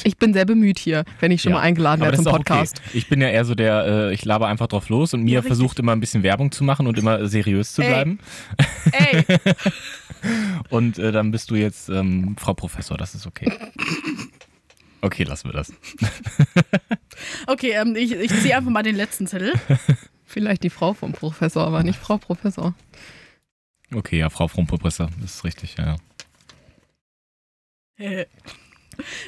Ich 0.04 0.18
bin 0.18 0.34
sehr 0.34 0.46
bemüht 0.46 0.78
hier, 0.78 1.04
wenn 1.20 1.32
ich 1.32 1.42
schon 1.42 1.52
Ja, 1.52 1.58
mal 1.58 1.64
eingeladen 1.64 2.02
werde 2.02 2.18
zum 2.18 2.26
Podcast. 2.26 2.80
okay. 2.86 2.98
Ich 2.98 3.08
bin 3.10 3.22
ja 3.22 3.30
eher 3.30 3.44
so 3.44 3.56
der, 3.56 3.86
äh, 3.88 4.14
ich 4.14 4.24
laber 4.24 4.48
einfach 4.48 4.68
drauf 4.68 4.88
los 4.90 5.16
und 5.16 5.24
mir 5.24 5.36
Ja, 5.36 5.42
versucht 5.42 5.80
immer 5.80 5.94
ein 5.94 6.00
bisschen 6.00 6.22
Werbung 6.22 6.52
zu 6.52 6.64
machen 6.64 6.86
und 6.86 6.98
immer 7.00 7.28
seriös 7.28 7.74
zu 7.74 7.82
Ey. 7.82 7.88
bleiben. 7.88 8.20
Ey, 8.92 9.24
Und 10.70 11.00
äh, 11.00 11.12
dann 11.12 11.32
bist 11.32 11.50
du 11.50 11.56
jetzt 11.56 11.90
ähm, 11.90 12.36
Frau 12.38 12.54
Professor, 12.54 12.98
das 12.98 13.16
ist 13.16 13.26
okay. 13.26 13.52
Okay, 15.02 15.24
lassen 15.24 15.48
wir 15.48 15.54
das. 15.54 15.74
okay, 17.48 17.72
ähm, 17.72 17.96
ich, 17.96 18.12
ich 18.12 18.32
ziehe 18.42 18.56
einfach 18.58 18.70
mal 18.70 18.84
den 18.84 18.96
letzten 18.96 19.28
Zettel. 19.28 19.54
Vielleicht 20.26 20.64
die 20.64 20.70
Frau 20.70 20.94
vom 20.94 21.14
Professor, 21.14 21.66
aber 21.66 21.84
nicht 21.84 21.98
Frau 21.98 22.18
Professor. 22.18 22.76
Okay, 23.94 24.20
ja, 24.20 24.30
Frau 24.30 24.48
Professor, 24.48 25.10
das 25.22 25.36
ist 25.36 25.44
richtig, 25.44 25.76
ja. 25.78 25.96
Äh, 27.98 28.26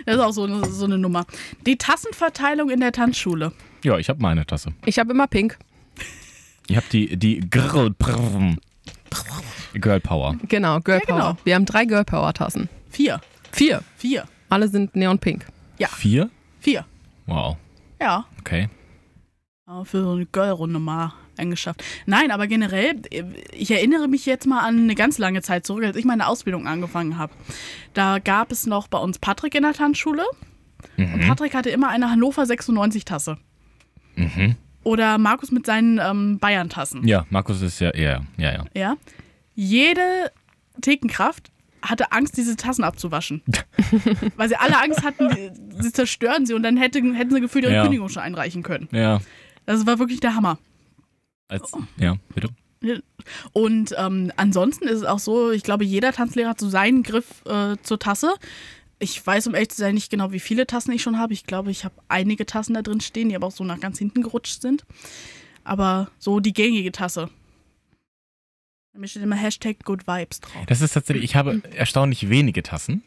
Das 0.06 0.16
ist 0.16 0.22
auch 0.22 0.32
so 0.32 0.44
eine, 0.44 0.66
so 0.70 0.86
eine 0.86 0.98
Nummer. 0.98 1.26
Die 1.66 1.78
Tassenverteilung 1.78 2.70
in 2.70 2.80
der 2.82 2.92
Tanzschule. 2.92 3.54
Ja, 3.84 3.98
ich 3.98 4.10
habe 4.10 4.22
meine 4.22 4.46
Tasse. 4.46 4.74
Ich 4.86 5.00
habe 5.00 5.12
immer 5.12 5.28
pink. 5.28 5.58
Ich 6.68 6.76
habe 6.76 6.86
die, 6.92 7.18
die 7.18 7.40
Girl, 7.40 7.94
Girl 9.74 10.00
Power. 10.00 10.36
Genau, 10.48 10.80
Girl 10.82 11.00
Ja, 11.00 11.06
genau. 11.06 11.20
Power. 11.34 11.38
Wir 11.44 11.56
haben 11.56 11.66
drei 11.66 11.86
Girl 11.86 12.04
Power 12.06 12.34
Tassen. 12.34 12.70
Vier. 12.90 13.22
Vier. 13.52 13.84
Vier. 13.98 14.26
Alle 14.50 14.68
sind 14.68 14.96
neon 14.96 15.18
pink. 15.20 15.46
Ja. 15.80 15.88
Vier? 15.88 16.30
Vier. 16.60 16.86
Wow, 17.26 17.58
Ja. 18.00 18.26
okay. 18.40 18.70
Aber 19.66 19.86
für 19.86 20.04
so 20.04 20.12
eine 20.12 20.26
Girl-Runde 20.26 20.80
mal 20.80 21.14
eingeschafft. 21.38 21.84
Nein, 22.06 22.32
aber 22.32 22.48
generell, 22.48 23.02
ich 23.54 23.72
erinnere 23.72 24.08
mich 24.08 24.26
jetzt 24.26 24.46
mal 24.48 24.60
an 24.60 24.80
eine 24.84 24.96
ganz 24.96 25.18
lange 25.18 25.42
Zeit 25.42 25.66
zurück, 25.66 25.84
als 25.86 25.96
ich 25.98 26.06
meine 26.06 26.28
Ausbildung 26.28 26.68
angefangen 26.68 27.18
habe. 27.18 27.34
Da 27.94 28.20
gab 28.20 28.52
es 28.52 28.66
noch 28.66 28.88
bei 28.88 28.98
uns 28.98 29.20
Patrick 29.20 29.56
in 29.56 29.64
der 29.64 29.74
Tanzschule. 29.74 30.24
Und 30.98 31.16
Mhm. 31.16 31.22
Patrick 31.22 31.54
hatte 31.54 31.70
immer 31.70 31.90
eine 31.90 32.10
Hannover 32.10 32.44
96-Tasse. 32.44 33.38
Mhm. 34.16 34.56
Oder 34.84 35.18
Markus 35.20 35.52
mit 35.52 35.66
seinen 35.66 36.00
ähm, 36.00 36.40
Bayern-Tassen. 36.40 37.08
Ja, 37.08 37.26
Markus 37.30 37.62
ist 37.62 37.80
ja, 37.80 37.96
ja, 37.96 38.22
ja, 38.38 38.52
ja. 38.54 38.66
Ja. 38.74 38.98
Jede 39.56 40.32
Thekenkraft 40.82 41.52
hatte 41.84 42.12
Angst, 42.12 42.38
diese 42.38 42.56
Tassen 42.56 42.84
abzuwaschen. 42.84 43.42
Weil 44.38 44.50
sie 44.50 44.56
alle 44.56 44.80
Angst 44.82 45.04
hatten, 45.04 45.30
sie 45.80 45.92
zerstören 45.92 46.46
sie 46.46 46.54
und 46.54 46.64
dann 46.64 46.78
hätten, 46.78 47.14
hätten 47.16 47.32
sie 47.34 47.42
gefühlt 47.42 47.66
ihre 47.66 47.74
Ja. 47.74 47.82
Kündigung 47.84 48.10
schon 48.10 48.24
einreichen 48.24 48.64
können. 48.64 48.88
Ja, 48.92 49.20
Das 49.66 49.86
war 49.86 50.00
wirklich 50.00 50.20
der 50.20 50.36
Hammer. 50.36 50.58
Als, 51.52 51.72
ja, 51.98 52.16
bitte. 52.34 52.50
Und 53.54 53.94
ähm, 53.98 54.32
ansonsten 54.38 54.88
ist 54.88 54.98
es 55.00 55.04
auch 55.04 55.20
so, 55.20 55.52
ich 55.52 55.62
glaube, 55.64 55.84
jeder 55.86 56.12
Tanzlehrer 56.14 56.50
hat 56.50 56.60
so 56.60 56.68
seinen 56.70 57.04
Griff 57.04 57.46
äh, 57.46 57.78
zur 57.84 58.00
Tasse. 58.00 58.34
Ich 58.98 59.26
weiß, 59.26 59.48
um 59.48 59.54
ehrlich 59.54 59.70
zu 59.70 59.78
sein, 59.78 59.94
nicht 59.94 60.10
genau, 60.10 60.32
wie 60.32 60.40
viele 60.40 60.66
Tassen 60.66 60.92
ich 60.92 61.02
schon 61.04 61.20
habe. 61.20 61.34
Ich 61.34 61.46
glaube, 61.46 61.70
ich 61.72 61.86
habe 61.86 61.96
einige 62.08 62.46
Tassen 62.46 62.74
da 62.74 62.82
drin 62.82 63.02
stehen, 63.02 63.30
die 63.30 63.36
aber 63.36 63.48
auch 63.48 63.52
so 63.52 63.64
nach 63.64 63.80
ganz 63.80 64.00
hinten 64.00 64.24
gerutscht 64.24 64.62
sind. 64.62 64.84
Aber 65.64 66.10
so 66.18 66.40
die 66.40 66.54
gängige 66.54 66.92
Tasse. 66.92 67.30
Da 68.94 69.08
steht 69.08 69.22
immer 69.24 69.36
Hashtag 69.36 69.84
Good 69.86 70.08
Vibes 70.08 70.40
drauf. 70.42 70.64
Das 70.68 70.82
ist 70.82 70.94
tatsächlich, 70.94 71.24
ich 71.24 71.36
habe 71.36 71.62
erstaunlich 71.76 72.30
wenige 72.30 72.64
Tassen, 72.64 73.04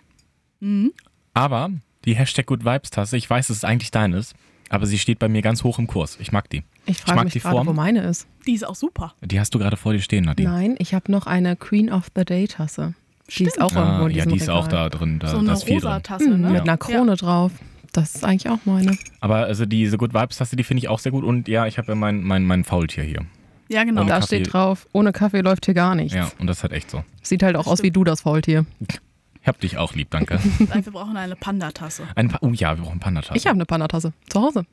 Mhm. 0.61 0.93
aber 1.35 1.71
die 2.05 2.15
Hashtag 2.15 2.47
Good 2.47 2.65
Vibes 2.65 2.91
Tasse, 2.91 3.17
ich 3.17 3.29
weiß, 3.29 3.49
dass 3.49 3.57
es 3.59 3.65
eigentlich 3.65 3.91
deines, 3.91 4.35
aber 4.75 4.87
sie 4.87 4.99
steht 4.99 5.19
bei 5.19 5.29
mir 5.29 5.43
ganz 5.43 5.63
hoch 5.65 5.79
im 5.79 5.87
Kurs. 5.87 6.19
Ich 6.21 6.33
mag 6.33 6.51
die. 6.51 6.63
Ich 6.87 6.99
frage 6.99 7.17
mag 7.17 7.25
mich 7.25 7.33
die 7.35 7.41
gerade, 7.41 7.55
Form. 7.57 7.67
wo 7.67 7.73
meine 7.73 8.03
ist. 8.03 8.27
Die 8.47 8.53
ist 8.55 8.67
auch 8.67 8.75
super. 8.75 9.15
Die 9.23 9.39
hast 9.41 9.55
du 9.55 9.59
gerade 9.59 9.77
vor 9.77 9.93
dir 9.93 10.01
stehen, 10.01 10.25
Nadine. 10.25 10.49
Nein, 10.51 10.75
ich 10.79 10.95
habe 10.95 11.11
noch 11.11 11.27
eine 11.27 11.57
Queen 11.57 11.91
of 11.93 12.09
the 12.17 12.25
Day 12.25 12.47
Tasse. 12.47 12.95
Die 13.39 13.45
ist 13.45 13.61
auch 13.61 13.75
irgendwo 13.75 14.05
Ah, 14.05 14.09
in 14.09 14.15
ja, 14.17 14.27
die 14.27 14.37
ist 14.37 14.51
auch 14.51 14.67
Regal. 14.67 14.91
da 14.91 14.99
drin. 14.99 15.19
Da, 15.19 15.29
so 15.29 15.39
eine 15.39 15.53
rosa 15.53 15.93
drin. 15.95 16.03
Tasse, 16.03 16.29
Mhm, 16.31 16.41
ne? 16.43 16.51
Mit 16.51 16.61
einer 16.63 16.77
Krone 16.77 17.17
drauf. 17.17 17.53
Das 17.93 18.15
ist 18.17 18.25
eigentlich 18.25 18.51
auch 18.51 18.59
meine. 18.65 18.99
Aber 19.21 19.37
also 19.47 19.65
diese 19.67 19.97
Good 19.97 20.13
Vibes 20.13 20.37
Tasse, 20.37 20.57
die 20.57 20.65
finde 20.65 20.81
ich 20.81 20.89
auch 20.89 20.99
sehr 20.99 21.13
gut. 21.13 21.25
Und 21.25 21.49
ja, 21.49 21.67
ich 21.67 21.79
habe 21.79 21.89
ja 21.93 21.95
mein, 21.95 22.23
mein, 22.23 22.45
mein 22.45 22.65
Faultier 22.65 23.05
hier. 23.05 23.21
Ja, 23.69 23.85
genau. 23.85 24.03
Und 24.03 24.09
da 24.09 24.17
Kaffee. 24.17 24.27
steht 24.43 24.53
drauf, 24.53 24.87
ohne 24.93 25.13
Kaffee 25.13 25.41
läuft 25.41 25.65
hier 25.65 25.75
gar 25.75 25.95
nichts. 25.95 26.13
Ja, 26.15 26.31
und 26.39 26.49
das 26.49 26.59
ist 26.59 26.63
halt 26.65 26.73
echt 26.73 26.91
so. 26.91 27.03
Sieht 27.23 27.43
halt 27.43 27.57
auch 27.57 27.65
Das 27.65 27.73
aus 27.75 27.83
wie 27.83 27.91
du, 27.91 28.05
das 28.05 28.21
Faultier. 28.23 28.67
Ich 29.45 29.49
hab 29.49 29.61
dich 29.61 29.77
auch 29.77 29.93
lieb, 29.95 30.09
danke. 30.11 30.41
Nein, 30.71 30.87
wir 30.87 30.93
brauchen 30.93 31.19
eine 31.19 31.37
Panda-Tasse. 31.37 32.05
Ein 32.15 32.29
pa 32.29 32.39
oh 32.41 32.49
ja, 32.53 32.79
wir 32.79 32.85
brauchen 32.85 32.99
Panda-Tasse. 32.99 33.37
Ich 33.37 33.47
habe 33.47 33.57
eine 33.57 33.67
Panatasse 33.67 34.15
zu 34.31 34.41
Hause. 34.41 34.65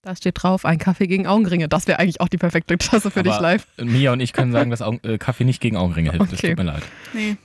Da 0.00 0.16
steht 0.16 0.42
drauf, 0.42 0.64
ein 0.64 0.78
Kaffee 0.78 1.06
gegen 1.06 1.26
Augenringe. 1.26 1.68
Das 1.68 1.86
wäre 1.86 1.98
eigentlich 1.98 2.22
auch 2.22 2.28
die 2.28 2.38
perfekte 2.38 2.78
Tasse 2.78 3.10
für 3.10 3.22
dich 3.22 3.34
Aber 3.34 3.42
live. 3.42 3.66
Mia 3.76 4.12
und 4.14 4.20
ich 4.20 4.32
können 4.32 4.50
sagen, 4.50 4.70
dass 4.70 4.80
Augen, 4.80 4.98
äh, 5.06 5.18
Kaffee 5.18 5.44
nicht 5.44 5.60
gegen 5.60 5.76
Augenringe 5.76 6.10
hilft. 6.10 6.32
Das 6.32 6.38
Okay. 6.38 6.48
tut 6.54 6.58
mir 6.64 6.64
leid. 6.72 6.82
Nee, 7.12 7.36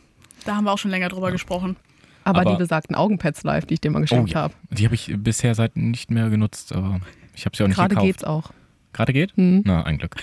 da 0.45 0.55
haben 0.55 0.63
wir 0.63 0.71
auch 0.71 0.77
schon 0.77 0.89
länger 0.89 1.09
drüber 1.09 1.31
gesprochen. 1.33 1.75
Aber, 2.23 2.39
Aber- 2.41 2.51
die 2.51 2.57
besagten 2.57 2.95
Augenpads 2.95 3.43
live, 3.43 3.65
die 3.65 3.73
ich 3.73 3.81
dir 3.81 3.91
mal 3.91 3.99
geschenkt 3.99 4.29
Oh 4.29 4.33
ja. 4.33 4.41
habe. 4.43 4.53
Die 4.71 4.85
habe 4.85 4.95
ich 4.95 5.13
bisher 5.17 5.53
seit 5.53 5.75
nicht 5.75 6.11
mehr 6.11 6.29
genutzt, 6.29 6.73
aber 6.73 7.01
ich 7.35 7.45
habe 7.45 7.57
sie 7.57 7.63
auch 7.63 7.67
nicht 7.67 7.75
Gerade 7.75 7.89
gekauft. 7.89 8.07
geht's 8.07 8.23
auch. 8.23 8.51
Gerade 8.93 9.11
geht? 9.11 9.35
Hm. 9.35 9.63
Na, 9.65 9.83
ein 9.83 9.97
Glück. 9.97 10.15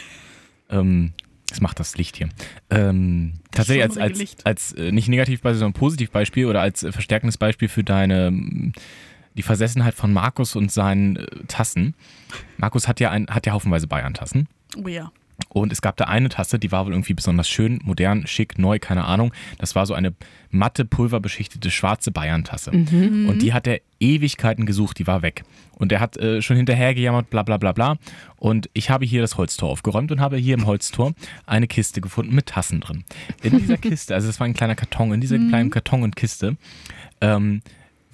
Ähm, 0.71 1.13
das 1.55 1.61
macht 1.61 1.79
das 1.79 1.97
Licht 1.97 2.17
hier. 2.17 2.29
Ähm, 2.71 3.35
tatsächlich 3.53 3.85
als, 3.85 3.97
als, 3.97 4.19
Licht. 4.19 4.45
als 4.45 4.73
äh, 4.73 4.91
nicht 4.91 5.09
Negativbeispiel, 5.09 5.59
sondern 5.59 5.79
Positivbeispiel 5.79 6.47
oder 6.47 6.61
als 6.61 6.83
äh, 6.83 6.91
verstärkendes 6.91 7.39
Beispiel 7.39 7.69
für 7.69 7.85
deine 7.85 8.27
ähm, 8.27 8.73
die 9.37 9.43
Versessenheit 9.43 9.95
von 9.95 10.13
Markus 10.13 10.57
und 10.57 10.73
seinen 10.73 11.17
äh, 11.17 11.27
Tassen. 11.47 11.95
Markus 12.57 12.89
hat 12.89 12.99
ja 12.99 13.11
ein, 13.11 13.29
hat 13.29 13.47
ja 13.47 13.53
haufenweise 13.53 13.87
Bayern-Tassen. 13.87 14.49
Oh 14.77 14.89
ja. 14.89 15.13
Und 15.49 15.73
es 15.73 15.83
gab 15.83 15.97
da 15.97 16.05
eine 16.05 16.29
Tasse, 16.29 16.59
die 16.59 16.73
war 16.73 16.87
wohl 16.87 16.93
irgendwie 16.93 17.15
besonders 17.15 17.49
schön, 17.49 17.81
modern, 17.85 18.27
schick, 18.27 18.59
neu, 18.59 18.79
keine 18.79 19.05
Ahnung. 19.05 19.33
Das 19.59 19.75
war 19.75 19.87
so 19.87 19.95
eine 19.95 20.15
matte, 20.51 20.85
pulverbeschichtete 20.85 21.71
schwarze 21.71 22.11
Bayern-Tasse. 22.11 22.73
Mhm. 22.73 23.29
Und 23.29 23.43
die 23.43 23.53
hat 23.53 23.67
er 23.67 23.81
Ewigkeiten 24.01 24.67
gesucht, 24.67 24.99
die 24.99 25.07
war 25.07 25.23
weg. 25.23 25.45
Und 25.77 25.93
er 25.93 26.01
hat 26.01 26.17
äh, 26.17 26.43
schon 26.43 26.57
hinterher 26.57 26.95
gejammert, 26.95 27.31
bla 27.31 27.43
bla 27.43 27.57
bla 27.57 27.73
bla. 27.73 27.97
Und 28.37 28.71
ich 28.75 28.91
habe 28.91 29.05
hier 29.05 29.23
das 29.23 29.37
Holztor 29.37 29.71
aufgeräumt 29.71 30.13
und 30.13 30.21
habe 30.21 30.37
hier 30.37 30.55
im 30.55 30.67
Holztor 30.67 31.15
eine 31.47 31.67
Kiste 31.67 32.01
gefunden 32.01 32.35
mit 32.35 32.47
Tassen 32.47 32.81
drin. 32.81 33.05
In 33.43 33.59
dieser 33.59 33.77
Kiste, 33.79 34.15
also 34.15 34.29
es 34.29 34.39
war 34.39 34.47
ein 34.47 34.55
kleiner 34.55 34.77
Karton, 34.77 35.13
in 35.13 35.21
dieser 35.21 35.39
kleinen 35.39 35.71
Karton 35.71 36.03
und 36.03 36.17
Kiste, 36.17 36.57
ähm, 37.21 37.63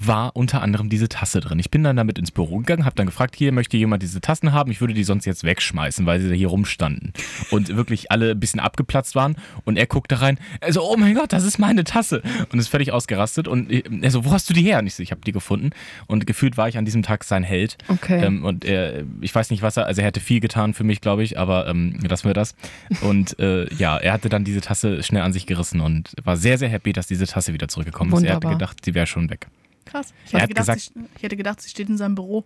war 0.00 0.34
unter 0.34 0.62
anderem 0.62 0.88
diese 0.88 1.08
Tasse 1.08 1.40
drin. 1.40 1.58
Ich 1.58 1.70
bin 1.70 1.84
dann 1.84 1.96
damit 1.96 2.18
ins 2.18 2.30
Büro 2.30 2.58
gegangen, 2.58 2.84
habe 2.86 2.96
dann 2.96 3.06
gefragt, 3.06 3.36
hier 3.36 3.52
möchte 3.52 3.76
jemand 3.76 4.02
diese 4.02 4.20
Tassen 4.20 4.52
haben? 4.52 4.70
Ich 4.70 4.80
würde 4.80 4.94
die 4.94 5.04
sonst 5.04 5.26
jetzt 5.26 5.44
wegschmeißen, 5.44 6.06
weil 6.06 6.20
sie 6.20 6.28
da 6.28 6.34
hier 6.34 6.48
rumstanden 6.48 7.12
und 7.50 7.76
wirklich 7.76 8.10
alle 8.10 8.30
ein 8.30 8.40
bisschen 8.40 8.60
abgeplatzt 8.60 9.14
waren. 9.14 9.36
Und 9.64 9.76
er 9.76 9.86
guckte 9.86 10.22
rein, 10.22 10.38
er 10.60 10.72
so, 10.72 10.82
oh 10.82 10.96
mein 10.96 11.14
Gott, 11.14 11.32
das 11.32 11.44
ist 11.44 11.58
meine 11.58 11.84
Tasse 11.84 12.22
und 12.50 12.58
ist 12.58 12.68
völlig 12.68 12.92
ausgerastet. 12.92 13.46
Und 13.46 13.70
er 13.70 14.10
so, 14.10 14.24
wo 14.24 14.32
hast 14.32 14.48
du 14.48 14.54
die 14.54 14.62
her? 14.62 14.78
Und 14.78 14.86
ich 14.86 14.94
so, 14.94 15.02
ich 15.02 15.10
habe 15.10 15.20
die 15.20 15.32
gefunden. 15.32 15.70
Und 16.06 16.26
gefühlt 16.26 16.56
war 16.56 16.68
ich 16.68 16.78
an 16.78 16.86
diesem 16.86 17.02
Tag 17.02 17.24
sein 17.24 17.42
Held. 17.42 17.76
Okay. 17.88 18.24
Ähm, 18.24 18.44
und 18.44 18.64
er, 18.64 19.04
ich 19.20 19.34
weiß 19.34 19.50
nicht, 19.50 19.62
was 19.62 19.76
er, 19.76 19.86
also 19.86 20.00
er 20.00 20.06
hätte 20.06 20.20
viel 20.20 20.40
getan 20.40 20.72
für 20.72 20.84
mich, 20.84 21.02
glaube 21.02 21.22
ich, 21.22 21.38
aber 21.38 21.66
ähm, 21.68 21.98
lassen 22.08 22.26
wir 22.26 22.34
das. 22.34 22.54
Und 23.02 23.38
äh, 23.38 23.72
ja, 23.74 23.98
er 23.98 24.14
hatte 24.14 24.30
dann 24.30 24.44
diese 24.44 24.62
Tasse 24.62 25.02
schnell 25.02 25.22
an 25.22 25.34
sich 25.34 25.46
gerissen 25.46 25.80
und 25.80 26.14
war 26.24 26.38
sehr, 26.38 26.56
sehr 26.56 26.70
happy, 26.70 26.92
dass 26.94 27.06
diese 27.06 27.26
Tasse 27.26 27.52
wieder 27.52 27.68
zurückgekommen 27.68 28.12
ist. 28.14 28.22
Er 28.22 28.36
hatte 28.36 28.46
Wunderbar. 28.46 28.58
gedacht, 28.58 28.84
sie 28.84 28.94
wäre 28.94 29.06
schon 29.06 29.28
weg. 29.28 29.48
Krass. 29.84 30.12
Ich, 30.26 30.34
Er 30.34 30.40
hätte 30.40 30.42
hat 30.42 30.48
gedacht, 30.50 30.66
gesagt- 30.66 30.92
sie, 30.94 31.00
ich 31.16 31.22
hätte 31.22 31.36
gedacht, 31.36 31.60
sie 31.60 31.70
steht 31.70 31.88
in 31.88 31.96
seinem 31.96 32.14
Büro. 32.14 32.44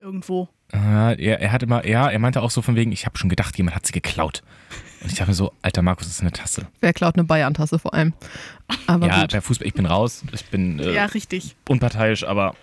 Irgendwo. 0.00 0.48
Ja, 0.72 1.12
er, 1.12 1.40
er 1.40 1.50
hatte 1.50 1.66
mal, 1.66 1.84
ja, 1.88 2.08
er 2.08 2.18
meinte 2.20 2.40
auch 2.42 2.50
so 2.52 2.62
von 2.62 2.76
wegen, 2.76 2.92
ich 2.92 3.04
habe 3.06 3.18
schon 3.18 3.28
gedacht, 3.30 3.56
jemand 3.58 3.74
hat 3.74 3.84
sie 3.86 3.92
geklaut. 3.92 4.42
Und 5.00 5.10
ich 5.10 5.18
dachte 5.18 5.30
mir 5.30 5.34
so, 5.34 5.52
alter 5.62 5.82
Markus, 5.82 6.06
das 6.06 6.16
ist 6.16 6.20
eine 6.20 6.30
Tasse. 6.32 6.66
Wer 6.80 6.92
klaut 6.92 7.14
eine 7.16 7.24
Bayern-Tasse 7.24 7.78
vor 7.80 7.94
allem? 7.94 8.12
Aber 8.86 9.08
ja, 9.08 9.22
gut. 9.22 9.32
bei 9.32 9.40
Fußball, 9.40 9.66
ich 9.66 9.74
bin 9.74 9.86
raus, 9.86 10.22
ich 10.32 10.44
bin 10.46 10.78
äh, 10.78 10.92
Ja, 10.92 11.06
richtig. 11.06 11.56
unparteiisch, 11.68 12.22
aber 12.24 12.54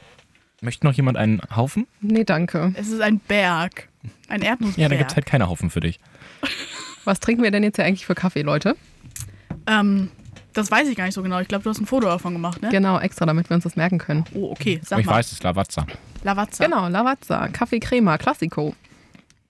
möchte 0.61 0.85
noch 0.85 0.93
jemand 0.93 1.17
einen 1.17 1.41
Haufen? 1.55 1.87
Nee, 1.99 2.23
danke. 2.23 2.73
Es 2.75 2.87
ist 2.89 3.01
ein 3.01 3.19
Berg. 3.19 3.89
Ein 4.29 4.41
Erdnussberg. 4.41 4.77
Ja, 4.81 4.87
da 4.87 4.95
gibt 4.95 5.11
es 5.11 5.15
halt 5.17 5.25
keine 5.25 5.49
Haufen 5.49 5.69
für 5.69 5.81
dich. 5.81 5.99
Was 7.03 7.19
trinken 7.19 7.43
wir 7.43 7.51
denn 7.51 7.63
jetzt 7.63 7.75
hier 7.75 7.85
eigentlich 7.85 8.05
für 8.05 8.15
Kaffee, 8.15 8.43
Leute? 8.43 8.75
ähm, 9.67 10.09
das 10.55 10.71
weiß 10.71 10.87
ich 10.87 10.95
gar 10.95 11.05
nicht 11.05 11.13
so 11.13 11.21
genau. 11.21 11.39
Ich 11.39 11.47
glaube, 11.47 11.63
du 11.63 11.69
hast 11.69 11.79
ein 11.79 11.85
Foto 11.85 12.07
davon 12.07 12.33
gemacht, 12.33 12.61
ne? 12.61 12.69
Genau, 12.69 12.99
extra, 12.99 13.25
damit 13.25 13.49
wir 13.49 13.55
uns 13.55 13.63
das 13.63 13.75
merken 13.75 13.99
können. 13.99 14.25
Oh, 14.33 14.51
okay. 14.51 14.79
Sag 14.83 14.99
ich 14.99 15.05
mal. 15.05 15.15
weiß, 15.15 15.27
es 15.27 15.33
ist 15.33 15.43
Lavazza. 15.43 15.85
Lavazza. 16.23 16.65
Genau, 16.65 16.87
Lavazza, 16.87 17.49
Kaffee 17.49 17.79
Crema, 17.79 18.17
Classico. 18.17 18.73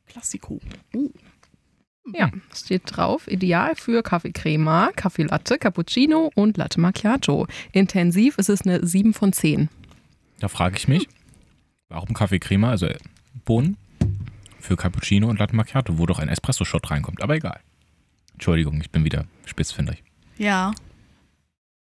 Klassiko. 0.08 0.60
Uh. 0.94 1.12
Ja, 2.14 2.30
steht 2.54 2.84
drauf, 2.86 3.28
ideal 3.28 3.76
für 3.76 4.04
Kaffee 4.04 4.32
Crema, 4.32 4.92
Kaffee 4.96 5.24
Latte, 5.24 5.58
Cappuccino 5.58 6.32
und 6.36 6.58
Latte 6.58 6.80
Macchiato. 6.80 7.48
Intensiv 7.72 8.38
ist 8.38 8.50
es 8.50 8.62
eine 8.62 8.86
7 8.86 9.14
von 9.14 9.34
10. 9.34 9.70
Da 10.40 10.48
frage 10.48 10.78
ich 10.78 10.88
mich, 10.88 11.08
warum 11.90 12.14
Kaffee 12.14 12.40
Crema, 12.40 12.70
also 12.70 12.88
Bohnen, 13.46 13.78
für 14.60 14.76
Cappuccino 14.76 15.30
und 15.30 15.40
Latte 15.40 15.56
Macchiato, 15.56 15.98
wo 15.98 16.06
doch 16.06 16.20
ein 16.20 16.30
Espresso-Shot 16.30 16.92
reinkommt. 16.92 17.24
Aber 17.24 17.36
egal. 17.36 17.60
Entschuldigung, 18.34 18.80
ich 18.82 18.92
bin 18.92 19.04
wieder 19.04 19.26
spitzfindig. 19.46 20.04
Ja. 20.38 20.74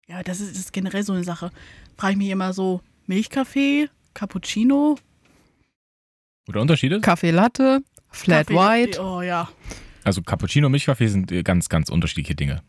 Ja, 0.09 0.23
das 0.23 0.39
ist, 0.41 0.51
das 0.51 0.59
ist 0.59 0.73
generell 0.73 1.03
so 1.03 1.13
eine 1.13 1.23
Sache. 1.23 1.51
Frage 1.97 2.13
ich 2.13 2.17
mich 2.17 2.29
immer 2.29 2.51
so, 2.53 2.81
Milchkaffee, 3.07 3.89
Cappuccino, 4.13 4.97
Oder 6.47 6.61
Unterschiede? 6.61 6.99
Kaffee 7.01 7.31
Latte, 7.31 7.81
Flat 8.09 8.47
Kaffee- 8.47 8.57
White. 8.87 9.01
Oh 9.01 9.21
ja. 9.21 9.49
Also 10.03 10.21
Cappuccino 10.23 10.65
und 10.67 10.71
Milchkaffee 10.71 11.07
sind 11.07 11.31
äh, 11.31 11.43
ganz, 11.43 11.69
ganz 11.69 11.89
unterschiedliche 11.89 12.33
Dinge. 12.35 12.61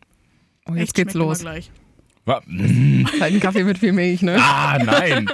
Oh, 0.69 0.73
jetzt 0.73 0.89
Echt, 0.89 0.93
geht's 0.95 1.13
los. 1.15 1.43
Halt 1.43 1.71
ein 2.47 3.39
Kaffee 3.39 3.63
mit 3.63 3.79
viel 3.79 3.93
Milch, 3.93 4.21
ne? 4.21 4.37
Ah, 4.39 4.77
nein. 4.83 5.27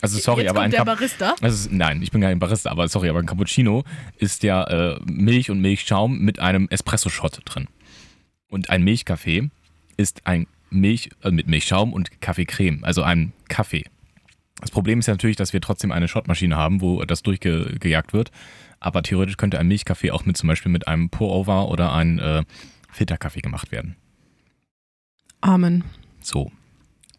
Also 0.00 0.18
sorry, 0.20 0.42
Jetzt 0.42 0.50
aber 0.50 0.60
ein 0.60 0.70
der 0.70 0.84
Barista. 0.84 1.34
also, 1.40 1.68
nein, 1.72 2.00
ich 2.02 2.12
bin 2.12 2.20
kein 2.20 2.38
Barista, 2.38 2.70
aber 2.70 2.86
sorry, 2.86 3.08
aber 3.08 3.18
ein 3.18 3.26
Cappuccino 3.26 3.82
ist 4.18 4.44
ja 4.44 4.62
äh, 4.94 5.00
Milch 5.06 5.50
und 5.50 5.58
Milchschaum 5.60 6.20
mit 6.20 6.38
einem 6.38 6.68
Espresso-Shot 6.70 7.40
drin. 7.44 7.66
Und 8.48 8.70
ein 8.70 8.84
Milchkaffee 8.84 9.50
ist 9.96 10.24
ein 10.24 10.46
Milch 10.70 11.10
äh, 11.22 11.30
mit 11.30 11.46
Milchschaum 11.48 11.92
und 11.92 12.20
Kaffeecreme, 12.20 12.84
also 12.84 13.02
ein 13.02 13.32
Kaffee. 13.48 13.84
Das 14.60 14.70
Problem 14.70 14.98
ist 14.98 15.06
ja 15.06 15.14
natürlich, 15.14 15.36
dass 15.36 15.52
wir 15.52 15.60
trotzdem 15.60 15.92
eine 15.92 16.08
Shotmaschine 16.08 16.56
haben, 16.56 16.80
wo 16.80 17.04
das 17.04 17.22
durchgejagt 17.22 18.12
wird. 18.12 18.30
Aber 18.80 19.02
theoretisch 19.02 19.36
könnte 19.36 19.58
ein 19.58 19.68
Milchkaffee 19.68 20.10
auch 20.10 20.24
mit 20.24 20.36
zum 20.36 20.48
Beispiel 20.48 20.70
mit 20.72 20.88
einem 20.88 21.10
Pour-Over 21.10 21.68
oder 21.68 21.92
einem 21.92 22.18
äh, 22.18 22.42
Filterkaffee 22.90 23.40
gemacht 23.40 23.70
werden. 23.72 23.96
Amen. 25.40 25.84
So. 26.20 26.50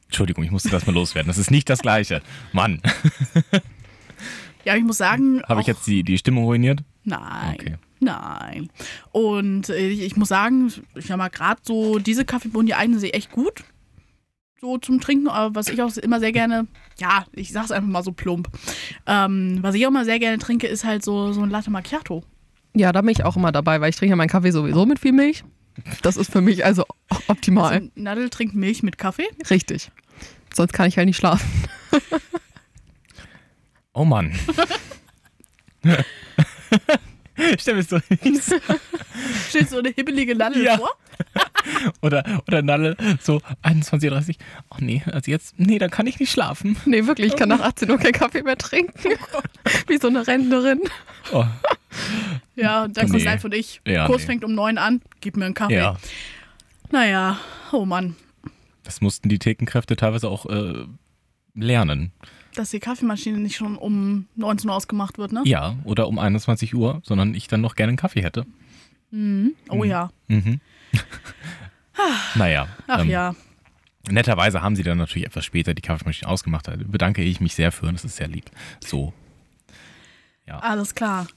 Entschuldigung, 0.07 0.43
ich 0.43 0.51
musste 0.51 0.69
das 0.69 0.85
mal 0.85 0.93
loswerden. 0.93 1.27
Das 1.27 1.37
ist 1.37 1.51
nicht 1.51 1.69
das 1.69 1.79
Gleiche. 1.79 2.21
Mann, 2.51 2.81
Ja, 4.65 4.75
ich 4.75 4.83
muss 4.83 4.97
sagen. 4.97 5.41
habe 5.47 5.61
ich 5.61 5.67
jetzt 5.67 5.87
die, 5.87 6.03
die 6.03 6.17
Stimmung 6.17 6.43
ruiniert? 6.43 6.83
Nein. 7.09 7.57
Okay. 7.59 7.75
Nein. 7.99 8.69
Und 9.11 9.69
äh, 9.69 9.87
ich, 9.89 10.01
ich 10.01 10.15
muss 10.15 10.29
sagen, 10.29 10.71
ich 10.95 11.05
sag 11.05 11.17
mal, 11.17 11.29
gerade 11.29 11.61
so 11.63 11.99
diese 11.99 12.25
Kaffeebohnen, 12.25 12.67
die 12.67 12.75
eignen 12.75 12.99
sich 12.99 13.13
echt 13.13 13.31
gut. 13.31 13.63
So 14.61 14.77
zum 14.77 14.99
Trinken, 14.99 15.29
aber 15.29 15.55
was 15.55 15.69
ich 15.69 15.81
auch 15.81 15.95
immer 15.97 16.19
sehr 16.19 16.33
gerne, 16.33 16.67
ja, 16.99 17.25
ich 17.31 17.51
sag's 17.51 17.71
einfach 17.71 17.89
mal 17.89 18.03
so 18.03 18.11
plump. 18.11 18.49
Ähm, 19.05 19.59
was 19.61 19.75
ich 19.75 19.85
auch 19.85 19.89
immer 19.89 20.03
sehr 20.03 20.19
gerne 20.19 20.37
trinke, 20.37 20.67
ist 20.67 20.83
halt 20.83 21.03
so, 21.03 21.31
so 21.31 21.41
ein 21.41 21.49
Latte 21.49 21.71
Macchiato. 21.71 22.23
Ja, 22.75 22.91
da 22.91 23.01
bin 23.01 23.11
ich 23.11 23.23
auch 23.23 23.37
immer 23.37 23.51
dabei, 23.51 23.79
weil 23.79 23.89
ich 23.89 23.95
trinke 23.95 24.11
ja 24.11 24.15
meinen 24.17 24.29
Kaffee 24.29 24.51
sowieso 24.51 24.85
mit 24.85 24.99
viel 24.99 25.13
Milch. 25.13 25.43
Das 26.01 26.17
ist 26.17 26.31
für 26.31 26.41
mich 26.41 26.65
also 26.65 26.83
optimal. 27.27 27.73
Also, 27.73 27.89
Nadel 27.95 28.29
trinkt 28.29 28.53
Milch 28.53 28.83
mit 28.83 28.97
Kaffee. 28.97 29.27
Richtig. 29.49 29.91
Sonst 30.53 30.73
kann 30.73 30.87
ich 30.87 30.97
halt 30.97 31.07
nicht 31.07 31.17
schlafen. 31.17 31.47
Oh 33.93 34.05
Mann. 34.05 34.33
Stell 37.59 37.75
mir 37.75 37.83
so 37.83 37.99
Steht 39.49 39.69
so 39.69 39.79
eine 39.79 39.89
hibbelige 39.89 40.35
Nadel 40.35 40.63
Ja. 40.63 40.77
vor. 40.77 40.91
oder 42.01 42.23
oder 42.47 42.61
Nalle 42.61 42.95
so 43.21 43.41
21:30. 43.63 44.37
Oh 44.71 44.75
nee, 44.79 45.03
also 45.11 45.31
jetzt 45.31 45.55
nee, 45.57 45.77
da 45.79 45.87
kann 45.89 46.07
ich 46.07 46.19
nicht 46.19 46.31
schlafen. 46.31 46.77
Nee, 46.85 47.05
wirklich, 47.07 47.27
ich 47.27 47.35
kann 47.37 47.49
nach 47.49 47.59
18 47.61 47.89
Uhr 47.91 47.97
keinen 47.97 48.13
Kaffee 48.13 48.41
mehr 48.43 48.57
trinken. 48.57 49.13
Wie 49.87 49.97
so 49.97 50.07
eine 50.07 50.25
Rentnerin. 50.27 50.81
Oh, 51.33 51.45
Ja, 52.55 52.83
und 52.83 52.95
dann 52.97 53.05
Nee. 53.05 53.11
kommst 53.11 53.25
du 53.25 53.29
einfach 53.29 53.45
und 53.45 53.53
ich. 53.53 53.81
Ja, 53.85 54.05
Kurs 54.05 54.21
nee. 54.21 54.27
fängt 54.27 54.43
um 54.45 54.53
neun 54.55 54.77
an, 54.77 55.01
gib 55.21 55.35
mir 55.37 55.45
einen 55.45 55.53
Kaffee. 55.53 55.75
ja, 55.75 55.97
Naja, 56.91 57.37
oh 57.71 57.85
Mann, 57.85 58.15
das 58.83 59.01
mussten 59.01 59.27
die 59.29 59.39
Thekenkräfte 59.39 59.95
teilweise 59.95 60.29
auch 60.29 60.45
äh, 60.45 60.85
lernen. 61.53 62.11
Dass 62.59 62.69
die 62.71 62.79
Kaffeemaschine 62.79 63.37
nicht 63.37 63.55
schon 63.55 63.77
um 63.77 64.27
19 64.35 64.69
Uhr 64.69 64.75
ausgemacht 64.75 65.17
wird, 65.17 65.31
ne? 65.31 65.41
Ja, 65.45 65.75
oder 65.85 66.07
um 66.07 66.19
21 66.19 66.75
Uhr, 66.75 67.01
sondern 67.03 67.33
ich 67.33 67.47
dann 67.47 67.61
noch 67.61 67.75
gerne 67.75 67.89
einen 67.89 67.97
Kaffee 67.97 68.21
hätte. 68.21 68.45
Mhm. 69.11 69.55
Oh 69.69 69.83
ja. 69.83 70.11
Mhm. 70.27 70.59
naja. 72.35 72.67
Ach 72.87 72.99
ähm, 72.99 73.09
ja. 73.09 73.35
Netterweise 74.09 74.61
haben 74.61 74.75
sie 74.75 74.83
dann 74.83 74.97
natürlich 74.97 75.25
etwas 75.25 75.45
später 75.45 75.73
die 75.73 75.81
Kaffeemaschine 75.81 76.29
ausgemacht. 76.29 76.67
Da 76.67 76.73
bedanke 76.77 77.23
ich 77.23 77.39
mich 77.39 77.55
sehr 77.55 77.71
für, 77.71 77.91
das 77.91 78.03
ist 78.03 78.17
sehr 78.17 78.27
lieb. 78.27 78.45
So. 78.79 79.13
Alles 80.47 80.95
klar. 80.95 81.27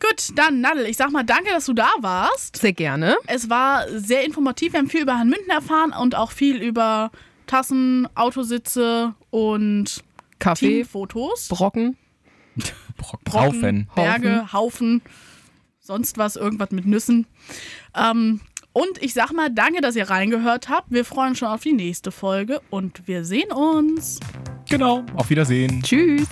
Gut, 0.00 0.36
dann 0.36 0.60
Nadel, 0.60 0.86
ich 0.86 0.96
sag 0.96 1.10
mal 1.12 1.22
danke, 1.22 1.50
dass 1.50 1.66
du 1.66 1.74
da 1.74 1.88
warst. 2.00 2.56
Sehr 2.56 2.72
gerne. 2.72 3.16
Es 3.26 3.48
war 3.50 3.86
sehr 3.90 4.24
informativ. 4.24 4.72
Wir 4.72 4.80
haben 4.80 4.88
viel 4.88 5.02
über 5.02 5.16
Herrn 5.16 5.28
Münden 5.28 5.50
erfahren 5.50 5.92
und 5.92 6.14
auch 6.14 6.30
viel 6.30 6.56
über 6.56 7.10
Tassen, 7.46 8.08
Autositze 8.14 9.14
und 9.30 10.02
Kaffee, 10.38 10.82
Teamfotos. 10.82 11.48
Brocken. 11.48 11.96
Brocken, 12.96 13.24
Brocken, 13.24 13.32
Haufen. 13.34 13.88
Berge, 13.94 14.52
Haufen, 14.52 15.02
sonst 15.80 16.18
was, 16.18 16.36
irgendwas 16.36 16.70
mit 16.70 16.86
Nüssen. 16.86 17.26
Ähm, 17.96 18.40
und 18.72 19.00
ich 19.02 19.14
sag 19.14 19.32
mal, 19.32 19.50
danke, 19.50 19.80
dass 19.80 19.94
ihr 19.94 20.10
reingehört 20.10 20.68
habt. 20.68 20.90
Wir 20.90 21.04
freuen 21.04 21.30
uns 21.30 21.38
schon 21.38 21.48
auf 21.48 21.62
die 21.62 21.72
nächste 21.72 22.10
Folge 22.10 22.60
und 22.70 23.06
wir 23.06 23.24
sehen 23.24 23.52
uns. 23.52 24.18
Genau. 24.68 25.04
Auf 25.14 25.30
Wiedersehen. 25.30 25.82
Tschüss. 25.82 26.28